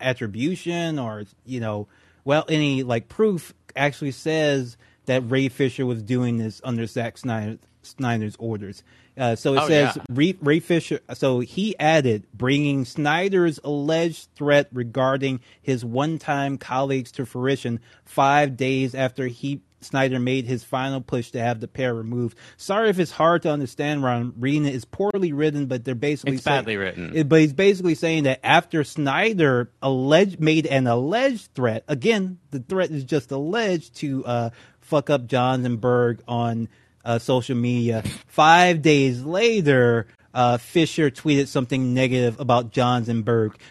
[0.00, 1.86] attribution or you know
[2.24, 7.58] well any like proof actually says that ray fisher was doing this under Zack Snyder,
[7.82, 8.82] snyder's orders
[9.20, 10.02] uh, so it Oh, says yeah.
[10.10, 11.00] Ray, Ray Fisher.
[11.14, 18.94] So he added, bringing Snyder's alleged threat regarding his one-time colleagues to fruition five days
[18.94, 22.36] after he Snyder made his final push to have the pair removed.
[22.58, 24.02] Sorry if it's hard to understand.
[24.02, 27.12] Ron reading it is poorly written, but they're basically It's saying- badly written.
[27.14, 32.58] it- but he's basically saying that after Snyder alleged made an alleged threat, again, the
[32.60, 34.50] threat is just alleged to uh,
[34.82, 36.68] fuck up Johns and Berg on
[37.04, 38.02] uh, social media.
[38.26, 43.26] Five days later, uh, Fisher tweeted something negative about Johns and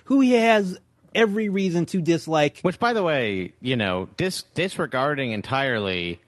[0.06, 0.78] who he has
[1.16, 2.60] every reason to dislike.
[2.62, 6.20] Which, by the way, you know, dis- disregarding entirely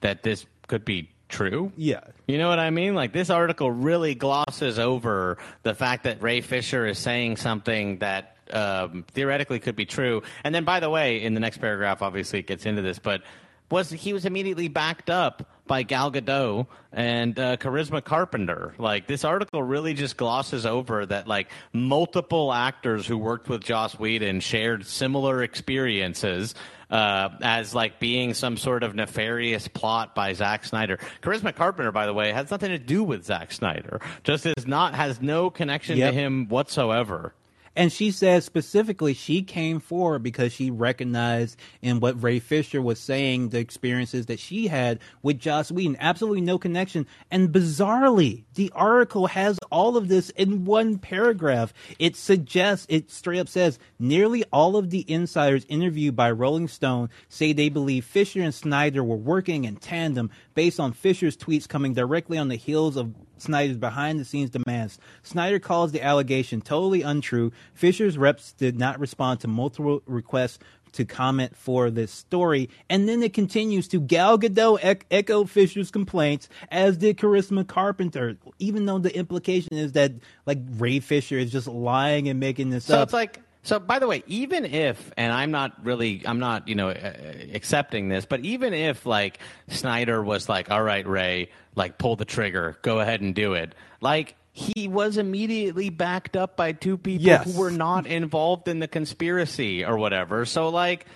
[0.00, 1.72] that this could be true.
[1.76, 2.00] Yeah.
[2.26, 2.94] You know what I mean?
[2.94, 8.36] Like this article really glosses over the fact that Ray Fisher is saying something that
[8.52, 10.22] um, theoretically could be true.
[10.44, 13.22] And then, by the way, in the next paragraph, obviously it gets into this, but
[13.70, 18.74] was he was immediately backed up by Gal Gadot and uh, Charisma Carpenter.
[18.78, 23.98] Like this article really just glosses over that like multiple actors who worked with Joss
[23.98, 26.54] Whedon shared similar experiences
[26.90, 30.98] uh, as like being some sort of nefarious plot by Zack Snyder.
[31.22, 34.00] Charisma Carpenter, by the way, has nothing to do with Zack Snyder.
[34.22, 36.12] Just is not has no connection Yep.
[36.12, 37.34] to him whatsoever.
[37.76, 42.98] And she says specifically she came forward because she recognized in what Ray Fisher was
[42.98, 45.96] saying the experiences that she had with Joss Whedon.
[45.98, 47.06] Absolutely no connection.
[47.30, 51.74] And bizarrely, the article has all of this in one paragraph.
[51.98, 57.10] It suggests, it straight up says, nearly all of the insiders interviewed by Rolling Stone
[57.28, 61.94] say they believe Fisher and Snyder were working in tandem based on Fisher's tweets coming
[61.94, 64.98] directly on the heels of Snyder's behind the scenes demands.
[65.22, 67.52] Snyder calls the allegation totally untrue.
[67.74, 70.58] Fisher's reps did not respond to multiple requests
[70.92, 72.70] to comment for this story.
[72.88, 78.36] And then it continues to Gal Gadot ec- echo Fisher's complaints, as did Charisma Carpenter,
[78.58, 80.12] even though the implication is that
[80.46, 82.98] like Ray Fisher is just lying and making this So up.
[82.98, 86.68] So it's like so by the way, even if and I'm not really I'm not,
[86.68, 87.12] you know, uh,
[87.52, 89.38] accepting this, but even if like
[89.68, 92.76] Snyder was like, "All right, Ray, like pull the trigger.
[92.82, 97.44] Go ahead and do it." Like he was immediately backed up by two people Yes.
[97.52, 100.44] who were not involved in the conspiracy or whatever.
[100.44, 101.06] So like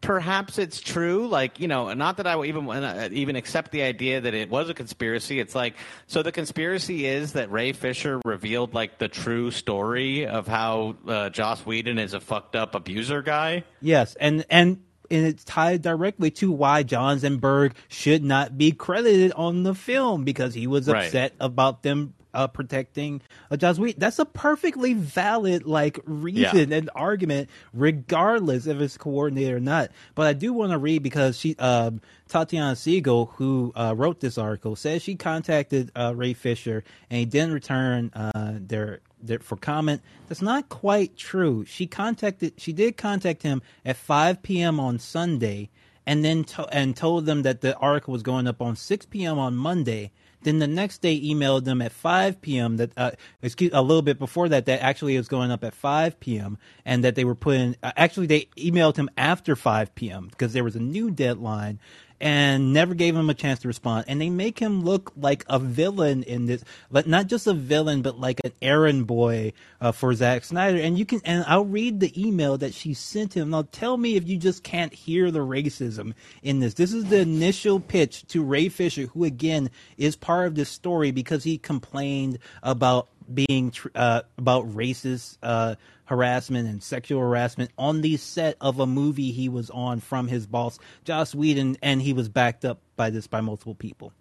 [0.00, 3.82] perhaps it's true like you know not that i would even uh, even accept the
[3.82, 5.74] idea that it was a conspiracy it's like
[6.06, 11.28] so the conspiracy is that ray fisher revealed like the true story of how uh,
[11.30, 14.80] joss whedon is a fucked up abuser guy Yes, and and
[15.10, 20.52] and it's tied directly to why Johnsonberg should not be credited on the film because
[20.52, 21.06] he was Right.
[21.06, 23.20] upset about them uh, protecting
[23.50, 24.00] uh, Joss Whedon.
[24.00, 29.90] That's a perfectly valid like reason and argument, regardless if it's coordinated or not.
[30.14, 34.38] But I do want to read because she, um, Tatiana Siegel, who uh, wrote this
[34.38, 39.56] article, says she contacted uh, Ray Fisher and he didn't return uh, their their, for
[39.56, 40.02] comment.
[40.28, 41.64] That's not quite true.
[41.64, 44.78] She contacted, she did contact him at 5 p.m.
[44.80, 45.70] on Sunday,
[46.06, 49.38] and then to, and told them that the article was going up on 6 p.m.
[49.38, 50.12] on Monday.
[50.42, 52.76] Then the next day, emailed them at 5 p.m.
[52.76, 53.10] That uh,
[53.42, 56.58] excuse a little bit before that, that actually it was going up at 5 p.m.
[56.84, 57.76] and that they were putting.
[57.82, 60.28] Uh, actually, they emailed him after 5 p.m.
[60.28, 61.80] because there was a new deadline
[62.20, 64.04] and never gave him a chance to respond.
[64.08, 68.02] And they make him look like a villain in this, like not just a villain,
[68.02, 70.78] but like an errand boy uh, for Zack Snyder.
[70.78, 73.50] And you can, and I'll read the email that she sent him.
[73.50, 76.74] Now tell me if you just can't hear the racism in this.
[76.74, 81.10] This is the initial pitch to Ray Fisher, who again is part of this story
[81.10, 85.74] because he complained about being uh, about racist uh,
[86.06, 90.46] harassment and sexual harassment on the set of a movie he was on from his
[90.46, 94.12] boss Joss Whedon, and he was backed up by this by multiple people.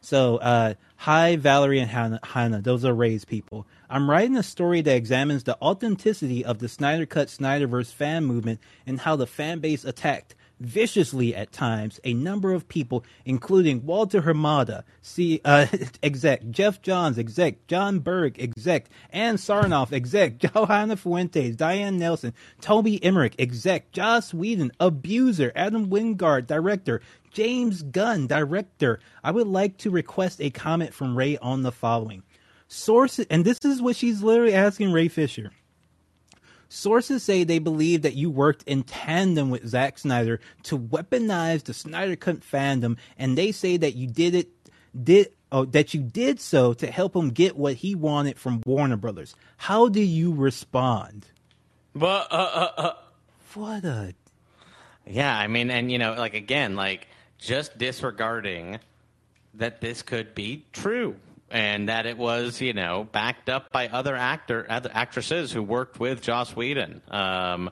[0.00, 2.62] So, uh, hi, Valerie and Hannah, Hannah.
[2.62, 3.66] Those are Ray's people.
[3.90, 8.60] I'm writing a story that examines the authenticity of the Snyder Cut Snyderverse fan movement
[8.86, 14.22] and how the fan base attacked viciously at times a number of people, including Walter
[14.22, 15.66] Hamada, C, uh,
[16.02, 23.02] exec, Geoff Johns, exec, Jon Berg, exec, Ann Sarnoff, exec, Johanna Fuentes, Diane Nelson, Toby
[23.04, 27.00] Emmerich, exec, Joss Whedon, abuser, Adam Wingard, director,
[27.32, 28.98] James Gunn, director.
[29.22, 32.22] I would like to request a comment from Ray on the following.
[32.68, 35.52] Sources, and this is what she's literally asking Ray Fisher.
[36.68, 41.74] Sources say they believe that you worked in tandem with Zack Snyder to weaponize the
[41.74, 44.48] Snyder Cut fandom, and they say that you did it
[45.02, 48.96] did oh, that you did so to help him get what he wanted from Warner
[48.96, 49.34] Brothers.
[49.56, 51.26] How do you respond?
[51.96, 52.92] but uh, uh, uh,
[53.54, 54.14] What a
[55.06, 57.06] yeah i mean and you know like again like
[57.38, 58.78] just disregarding
[59.54, 61.16] that this could be true
[61.50, 66.00] and that it was you know backed up by other actor other actresses who worked
[66.00, 67.02] with Joss Whedon.
[67.10, 67.70] Um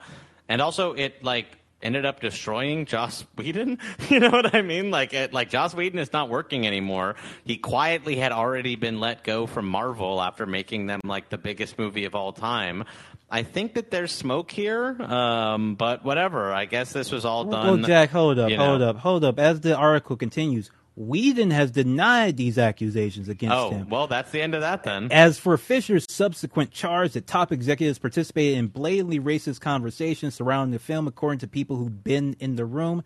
[0.48, 1.46] and also it like
[1.82, 3.78] ended up destroying Joss Whedon.
[4.10, 4.90] You know what I mean?
[4.90, 7.16] Like it like Joss Whedon is not working anymore.
[7.44, 11.78] He quietly had already been let go from Marvel after making them like the biggest
[11.78, 12.84] movie of all time.
[13.30, 16.52] I think that there's smoke here um but whatever.
[16.52, 18.66] I guess this was all done Well, Jack, hold up, you know.
[18.66, 19.38] hold up, hold up.
[19.40, 23.88] As the article continues, Whedon has denied these accusations against Oh, him.
[23.88, 25.08] well, that's the end of that then.
[25.10, 30.78] As for Fisher's subsequent charge that top executives participated in blatantly racist conversations surrounding the
[30.78, 33.02] film, according to people who've been in the room,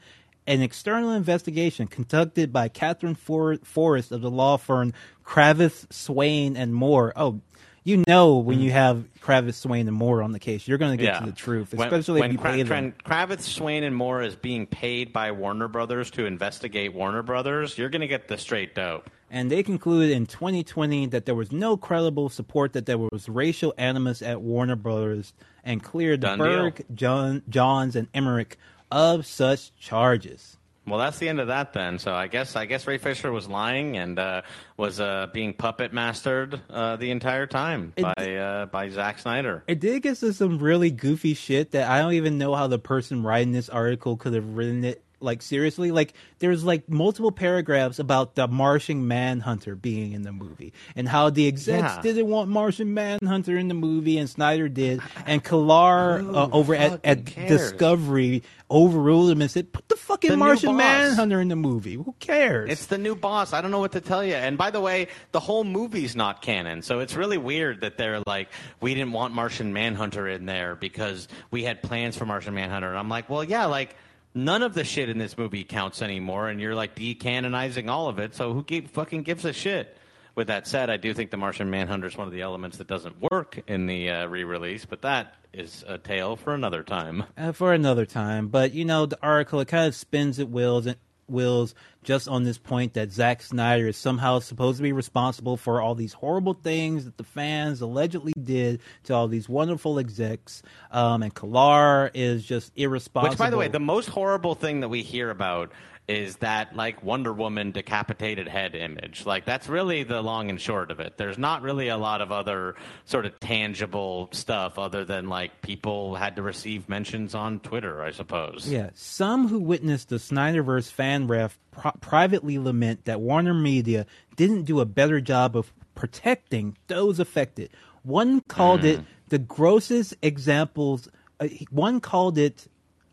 [0.47, 4.93] an external investigation conducted by Katherine For- Forrest of the law firm
[5.25, 7.13] Cravath, Swaine, and Moore.
[7.17, 7.41] Oh,
[7.85, 8.63] you know when mm.
[8.63, 11.33] you have Cravath, Swaine, and Moore on the case, you're going to get to the
[11.33, 12.93] truth, especially when, if you Kra- pay them.
[12.93, 17.79] Kra- Cravath, Swaine, and Moore is being paid by Warner Brothers to investigate Warner Brothers.
[17.79, 19.11] You're going to get the straight dope.
[19.31, 23.75] and they concluded in 2020 that there was no credible support that there was racial
[23.79, 25.33] animus at Warner Brothers
[25.65, 28.59] and cleared Done Berg, John, Johns, and Emmerich
[28.91, 30.58] of such charges.
[30.89, 31.99] Well, that's the end of that then.
[31.99, 34.43] So I guess I guess Ray Fisher was lying and uh,
[34.77, 39.65] was uh, being puppet mastered uh, the entire time It- by uh, by Zack Snyder.
[39.67, 42.79] It did get to some really goofy shit that I don't even know how the
[42.79, 45.91] person writing this article could have written it like seriously.
[45.91, 51.31] Like there's like multiple paragraphs about the Martian Manhunter being in the movie and how
[51.31, 52.01] the execs Yeah.
[52.03, 57.01] didn't want Martian Manhunter in the movie and Snyder did, and Kilar uh, over at,
[57.05, 57.49] at cares?
[57.49, 60.77] Discovery overruled him and said, "Put the fucking The Martian.
[60.77, 61.95] Manhunter in the movie.
[61.95, 63.53] Who cares?" It's the new boss.
[63.53, 64.35] I don't know what to tell you.
[64.35, 66.83] And by the way, the whole movie's not canon.
[66.83, 68.49] So it's really weird that they're like,
[68.81, 72.89] we didn't want Martian Manhunter in there because we had plans for Martian Manhunter.
[72.89, 73.97] And I'm like, well, yeah, like
[74.35, 76.49] none of the shit in this movie counts anymore.
[76.49, 78.35] And you're like decanonizing all of it.
[78.35, 79.97] So who gi- fucking gives a shit?
[80.35, 82.87] With that said, I do think the Martian Manhunter is one of the elements that
[82.87, 87.25] doesn't work in the uh, re-release, but that is a tale for another time.
[87.37, 88.47] uh, for another time.
[88.47, 90.97] But you know, the article it kind of spins its wheels and
[91.29, 95.81] wheels just on this point that Zack Snyder is somehow supposed to be responsible for
[95.81, 100.63] all these horrible things that the fans allegedly did to all these wonderful execs.
[100.91, 103.31] Um, and Kilar is just irresponsible.
[103.31, 105.73] Which, by the way, the most horrible thing that we hear about
[106.09, 109.27] is that like Wonder Woman decapitated head image.
[109.27, 111.19] Like that's really the long and short of it.
[111.19, 116.15] There's not really a lot of other sort of tangible stuff other than like people
[116.15, 118.67] had to receive mentions on Twitter, I suppose.
[118.69, 124.63] Yeah, some who witnessed the Snyderverse fan ref pri- privately lament that Warner Media didn't
[124.65, 127.71] do a better job of protecting those affected.
[128.03, 131.09] One called it the grossest examples.
[131.39, 132.67] Uh, one called it.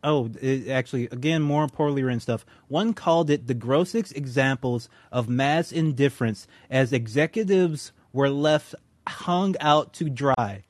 [0.05, 2.45] Oh, it, actually, again, more poorly written stuff.
[2.67, 8.75] One called it the grossest examples of mass indifference as executives were left
[9.07, 10.64] hung out to dry.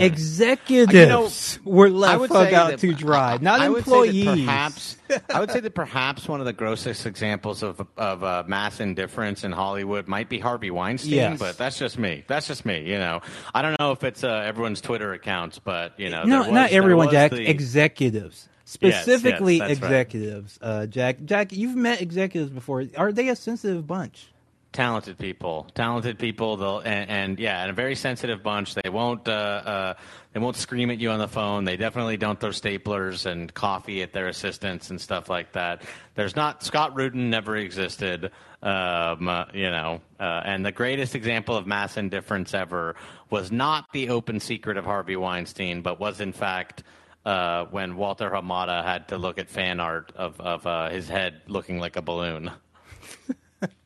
[0.00, 2.04] Executives were Mm-hmm.
[2.04, 4.24] I left say out that- to dry, not I employees.
[4.26, 4.96] Perhaps,
[5.32, 9.44] I would say that perhaps one of the grossest examples of of uh, mass indifference
[9.44, 11.38] in Hollywood might be Harvey Weinstein, Yes.
[11.38, 12.24] but that's just me.
[12.26, 12.82] That's just me.
[12.88, 13.20] You know,
[13.54, 16.70] I don't know if it's uh, everyone's Twitter accounts, but you know, no, was- not
[16.70, 17.30] everyone, Jack.
[17.32, 19.70] the- Executives, specifically yes, right.
[19.72, 20.58] executives.
[20.62, 22.84] Uh, Jack, Jack, you've met executives before.
[22.96, 24.28] Are they a sensitive bunch?
[24.72, 26.56] Talented people, talented people.
[26.56, 28.74] They'll and, and yeah, and a very sensitive bunch.
[28.74, 29.94] They won't uh, uh,
[30.32, 31.64] they won't scream at you on the phone.
[31.64, 35.82] They definitely don't throw staplers and coffee at their assistants and stuff like that.
[36.14, 38.30] There's not Scott Rudin never existed.
[38.62, 42.94] Um, uh, you know, uh, and the greatest example of mass indifference ever
[43.28, 46.82] was not the open secret of Harvey Weinstein, but was in fact.
[47.24, 51.40] Uh, when Walter Hamada had to look at fan art of, of uh, his head
[51.46, 52.50] looking like a balloon.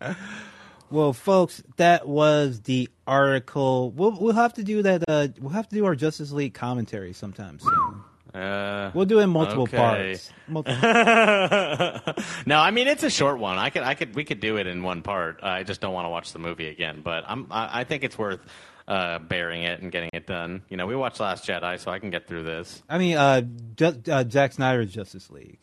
[0.90, 3.90] Well, folks, that was the article.
[3.90, 5.04] We'll we'll have to do that.
[5.08, 8.02] Uh, we'll have to do our Justice League commentary sometime soon.
[8.40, 9.76] Uh, We'll do it in multiple Okay.
[9.78, 10.30] parts.
[10.46, 10.76] Multiple-
[12.46, 13.56] no, I mean it's a short one.
[13.58, 15.40] I could, I could, we could do it in one part.
[15.42, 17.00] I just don't want to watch the movie again.
[17.02, 18.40] But I'm, I, I think it's worth
[18.88, 20.62] uh, bearing it and getting it done.
[20.68, 22.82] You know, we watched Last Jedi, so I can get through this.
[22.88, 23.42] I mean, uh,
[23.76, 25.58] Ju- uh, Zack Snyder's Justice League.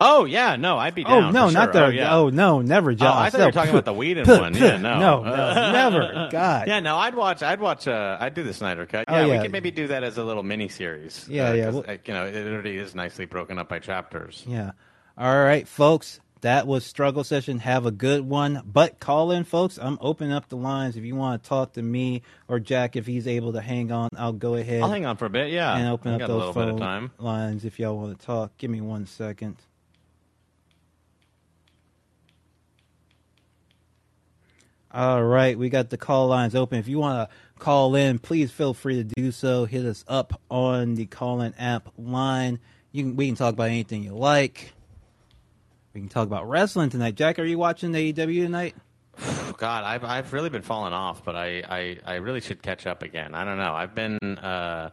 [0.00, 1.32] Oh yeah, no, I'd be Oh down.
[1.32, 1.72] no, for not sure.
[1.72, 1.84] the.
[1.86, 2.14] Oh, yeah.
[2.16, 3.08] Oh no, never, John.
[3.16, 4.54] Oh, I thought you were talking about the Whedon one.
[4.54, 6.28] Yeah, no, no, no, never.
[6.30, 6.68] God.
[6.68, 7.42] Yeah, no, I'd watch.
[7.42, 7.86] I'd watch.
[7.86, 9.04] Uh, I'd do the Snyder cut.
[9.08, 9.36] Oh, Yeah, yeah.
[9.36, 11.26] we could maybe do that as a little mini series.
[11.28, 11.70] Yeah, yeah.
[11.70, 14.44] well- uh, you know, it already is nicely broken up by chapters.
[14.46, 14.72] Yeah.
[15.18, 16.20] All right, folks.
[16.46, 17.58] That was struggle session.
[17.58, 18.62] Have a good one.
[18.64, 19.80] But call in, folks.
[19.82, 20.96] I'm opening up the lines.
[20.96, 24.10] If you want to talk to me or Jack, if he's able to hang on,
[24.16, 25.50] I'll go ahead I'll hang on for a bit.
[25.50, 28.56] Yeah, and open I up those phone lines if y'all want to talk.
[28.58, 29.56] Give me one second.
[34.92, 36.78] All right, we got the call lines open.
[36.78, 39.64] If you want to call in, please feel free to do so.
[39.64, 42.60] Hit us up on the call in app line.
[42.92, 44.74] You can, we can talk about anything you like.
[45.96, 47.14] We can talk about wrestling tonight.
[47.14, 48.74] Jack, are you watching AEW tonight?
[49.56, 53.02] God, I've I've really been falling off, but I, I, I really should catch up
[53.02, 53.34] again.
[53.34, 53.72] I don't know.
[53.72, 54.90] I've been uh,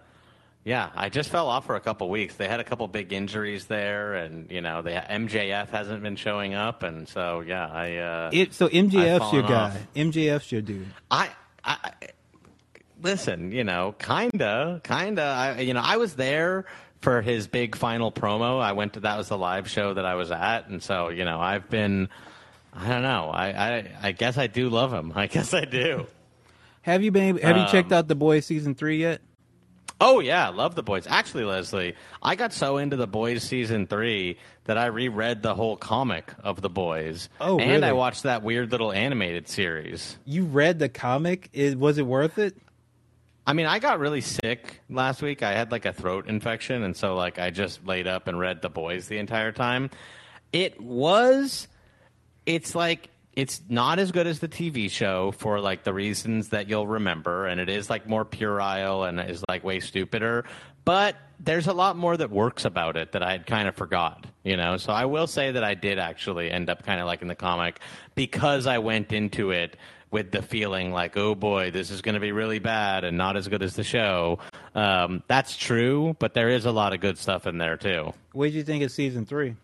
[0.63, 2.35] Yeah, I just fell off for a couple weeks.
[2.35, 6.53] They had a couple big injuries there, and you know, they MJF hasn't been showing
[6.53, 7.97] up, and so yeah, I.
[7.97, 9.71] Uh, It, so MJF's your guy.
[9.71, 9.87] off.
[9.97, 10.87] MJF's your dude.
[11.11, 11.31] I,
[11.65, 11.91] I
[13.01, 15.21] listen, you know, kinda, kinda.
[15.21, 16.63] I, you know, I was there
[17.03, 18.59] for his big final promo.
[18.61, 21.25] I went to that was the live show that I was at, and so you
[21.25, 22.09] know, I've been.
[22.75, 23.29] I don't know.
[23.29, 25.13] I, I, I guess I do love him.
[25.15, 26.07] I guess I do.
[26.81, 27.37] Have you been?
[27.37, 29.21] Have you checked Um, out the boys season three yet?
[30.01, 31.05] Oh yeah, love the boys.
[31.07, 35.77] Actually, Leslie, I got so into the boys season three that I reread the whole
[35.77, 37.29] comic of the boys.
[37.39, 40.17] Oh, and I watched that weird little animated series.
[40.25, 41.49] You read the comic?
[41.53, 42.57] It, was it worth it?
[43.45, 45.43] I mean, I got really sick last week.
[45.43, 48.61] I had like a throat infection, and so like I just laid up and read
[48.61, 49.89] the boys the entire time.
[50.53, 51.67] It was,
[52.45, 56.69] it's like it's not as good as the TV show for like the reasons that
[56.69, 60.45] you'll remember, and it is like more puerile and is like way stupider.
[60.85, 64.25] But there's a lot more that works about it that I had kind of forgot,
[64.43, 64.77] you know.
[64.77, 67.79] So I will say that I did actually end up kind of liking the comic
[68.15, 69.75] because I went into it
[70.13, 73.35] with the feeling like, oh boy, this is going to be really bad and not
[73.35, 74.37] as good as the show.
[74.75, 78.13] Um, that's true, but there is a lot of good stuff in there too.
[78.31, 79.55] What did you think of season three?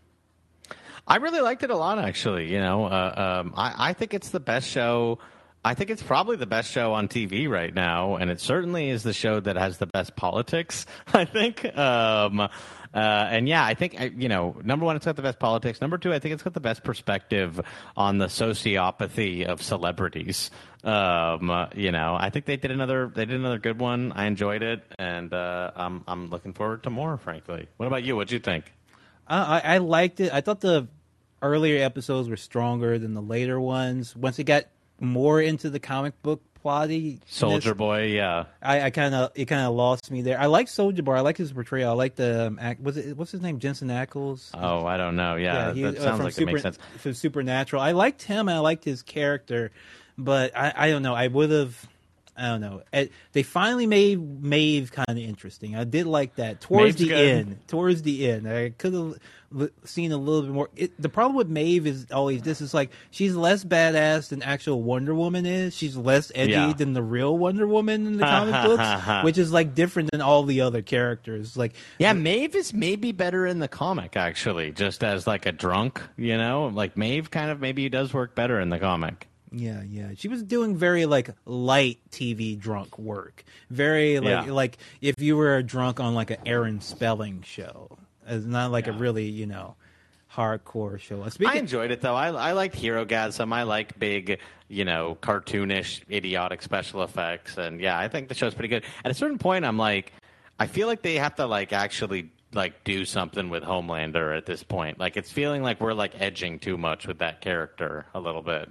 [1.08, 2.52] I really liked it a lot, actually.
[2.52, 5.20] You know, uh, um, I, I think it's the best show.
[5.64, 9.04] I think it's probably the best show on TV right now, and it certainly is
[9.04, 10.86] the show that has the best politics.
[11.14, 12.48] I think, um, uh,
[12.94, 15.82] and yeah, I think you know, number one, it's got the best politics.
[15.82, 17.60] Number two, I think it's got the best perspective
[17.98, 20.50] on the sociopathy of celebrities.
[20.86, 24.14] Um, uh, you know, I think they did another they did another good one.
[24.14, 27.18] I enjoyed it, and uh, I'm I'm looking forward to more.
[27.18, 28.16] Frankly, what about you?
[28.16, 28.72] What'd you think?
[29.28, 30.34] Uh, I, I liked it.
[30.34, 30.88] I thought the
[31.42, 34.16] earlier episodes were stronger than the later ones.
[34.16, 34.66] Once it got
[35.02, 38.46] more into the comic book plotty, Soldier Boy, yeah.
[38.62, 40.40] I, I kind of it kind of lost me there.
[40.40, 41.14] I like Soldier Boy.
[41.14, 41.92] I like his portrayal.
[41.92, 44.50] I like the um, act, was it what's his name Jensen Ackles.
[44.54, 45.36] Oh, I don't know.
[45.36, 46.78] Yeah, he- that uh, sounds from like Super, it makes sense.
[46.98, 48.48] From Supernatural, I liked him.
[48.50, 49.72] and I liked his character,
[50.18, 51.16] but I, I don't know.
[51.16, 51.88] I would have.
[52.40, 52.82] I don't know.
[52.94, 55.76] Eh, They finally made Maeve kind of interesting.
[55.76, 57.18] I did like that towards Maeve's the good.
[57.48, 57.68] end.
[57.68, 59.14] Towards the end, I could have
[59.60, 60.70] l- seen a little bit more.
[60.76, 64.82] It, the problem with Maeve is always this: is like she's less badass than actual
[64.82, 65.76] Wonder Woman is.
[65.76, 66.74] She's less edgy Yeah.
[66.74, 70.44] than the real Wonder Woman in the comic books, which is like different than all
[70.44, 71.58] the other characters.
[71.58, 76.02] Like Yeah, Maeve is maybe better in the comic actually, just as like a drunk,
[76.18, 76.68] you know?
[76.74, 79.28] Like Maeve kind of maybe does work better in the comic.
[79.52, 80.10] Yeah, yeah.
[80.16, 83.44] She was doing very like light TV drunk work.
[83.70, 84.52] Very like Yeah.
[84.52, 87.98] like if you were a drunk on like an Aaron Spelling show.
[88.28, 89.76] It's not like a really, you know,
[90.32, 91.24] hardcore show.
[91.24, 92.16] Uh, I enjoyed it though.
[92.16, 93.52] I I liked Herogasm.
[93.52, 98.54] I like big, you know, cartoonish, idiotic special effects, and yeah, I think the show's
[98.54, 98.84] pretty good.
[99.04, 100.14] At a certain point, I'm like,
[100.60, 104.64] I feel like they have to like actually like do something with Homelander at this
[104.64, 105.00] point.
[105.00, 108.70] Like it's feeling like we're like edging too much with that character a little bit.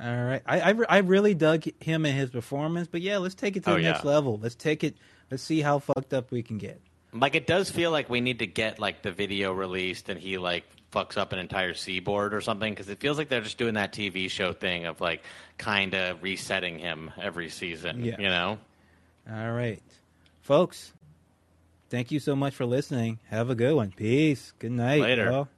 [0.00, 0.42] All right.
[0.46, 3.64] I, I re- I really dug him and his performance, but yeah, let's take it
[3.64, 4.10] to Oh, the next yeah.
[4.10, 4.38] level.
[4.42, 4.96] Let's take it
[5.30, 6.80] let's see how fucked up we can get.
[7.12, 10.38] Like it does feel like we need to get like the video released and he
[10.38, 13.74] like fucks up an entire seaboard or something because it feels like they're just doing
[13.74, 15.22] that TV show thing of like
[15.58, 18.04] kind of resetting him every season.
[18.04, 18.16] Yeah.
[18.18, 18.58] You know.
[19.30, 19.82] All right.
[20.42, 20.92] Folks,
[21.90, 23.18] thank you so much for listening.
[23.28, 23.90] Have a good one.
[23.90, 24.52] Peace.
[24.58, 25.00] Good night.
[25.02, 25.24] Later.
[25.26, 25.44] y'all.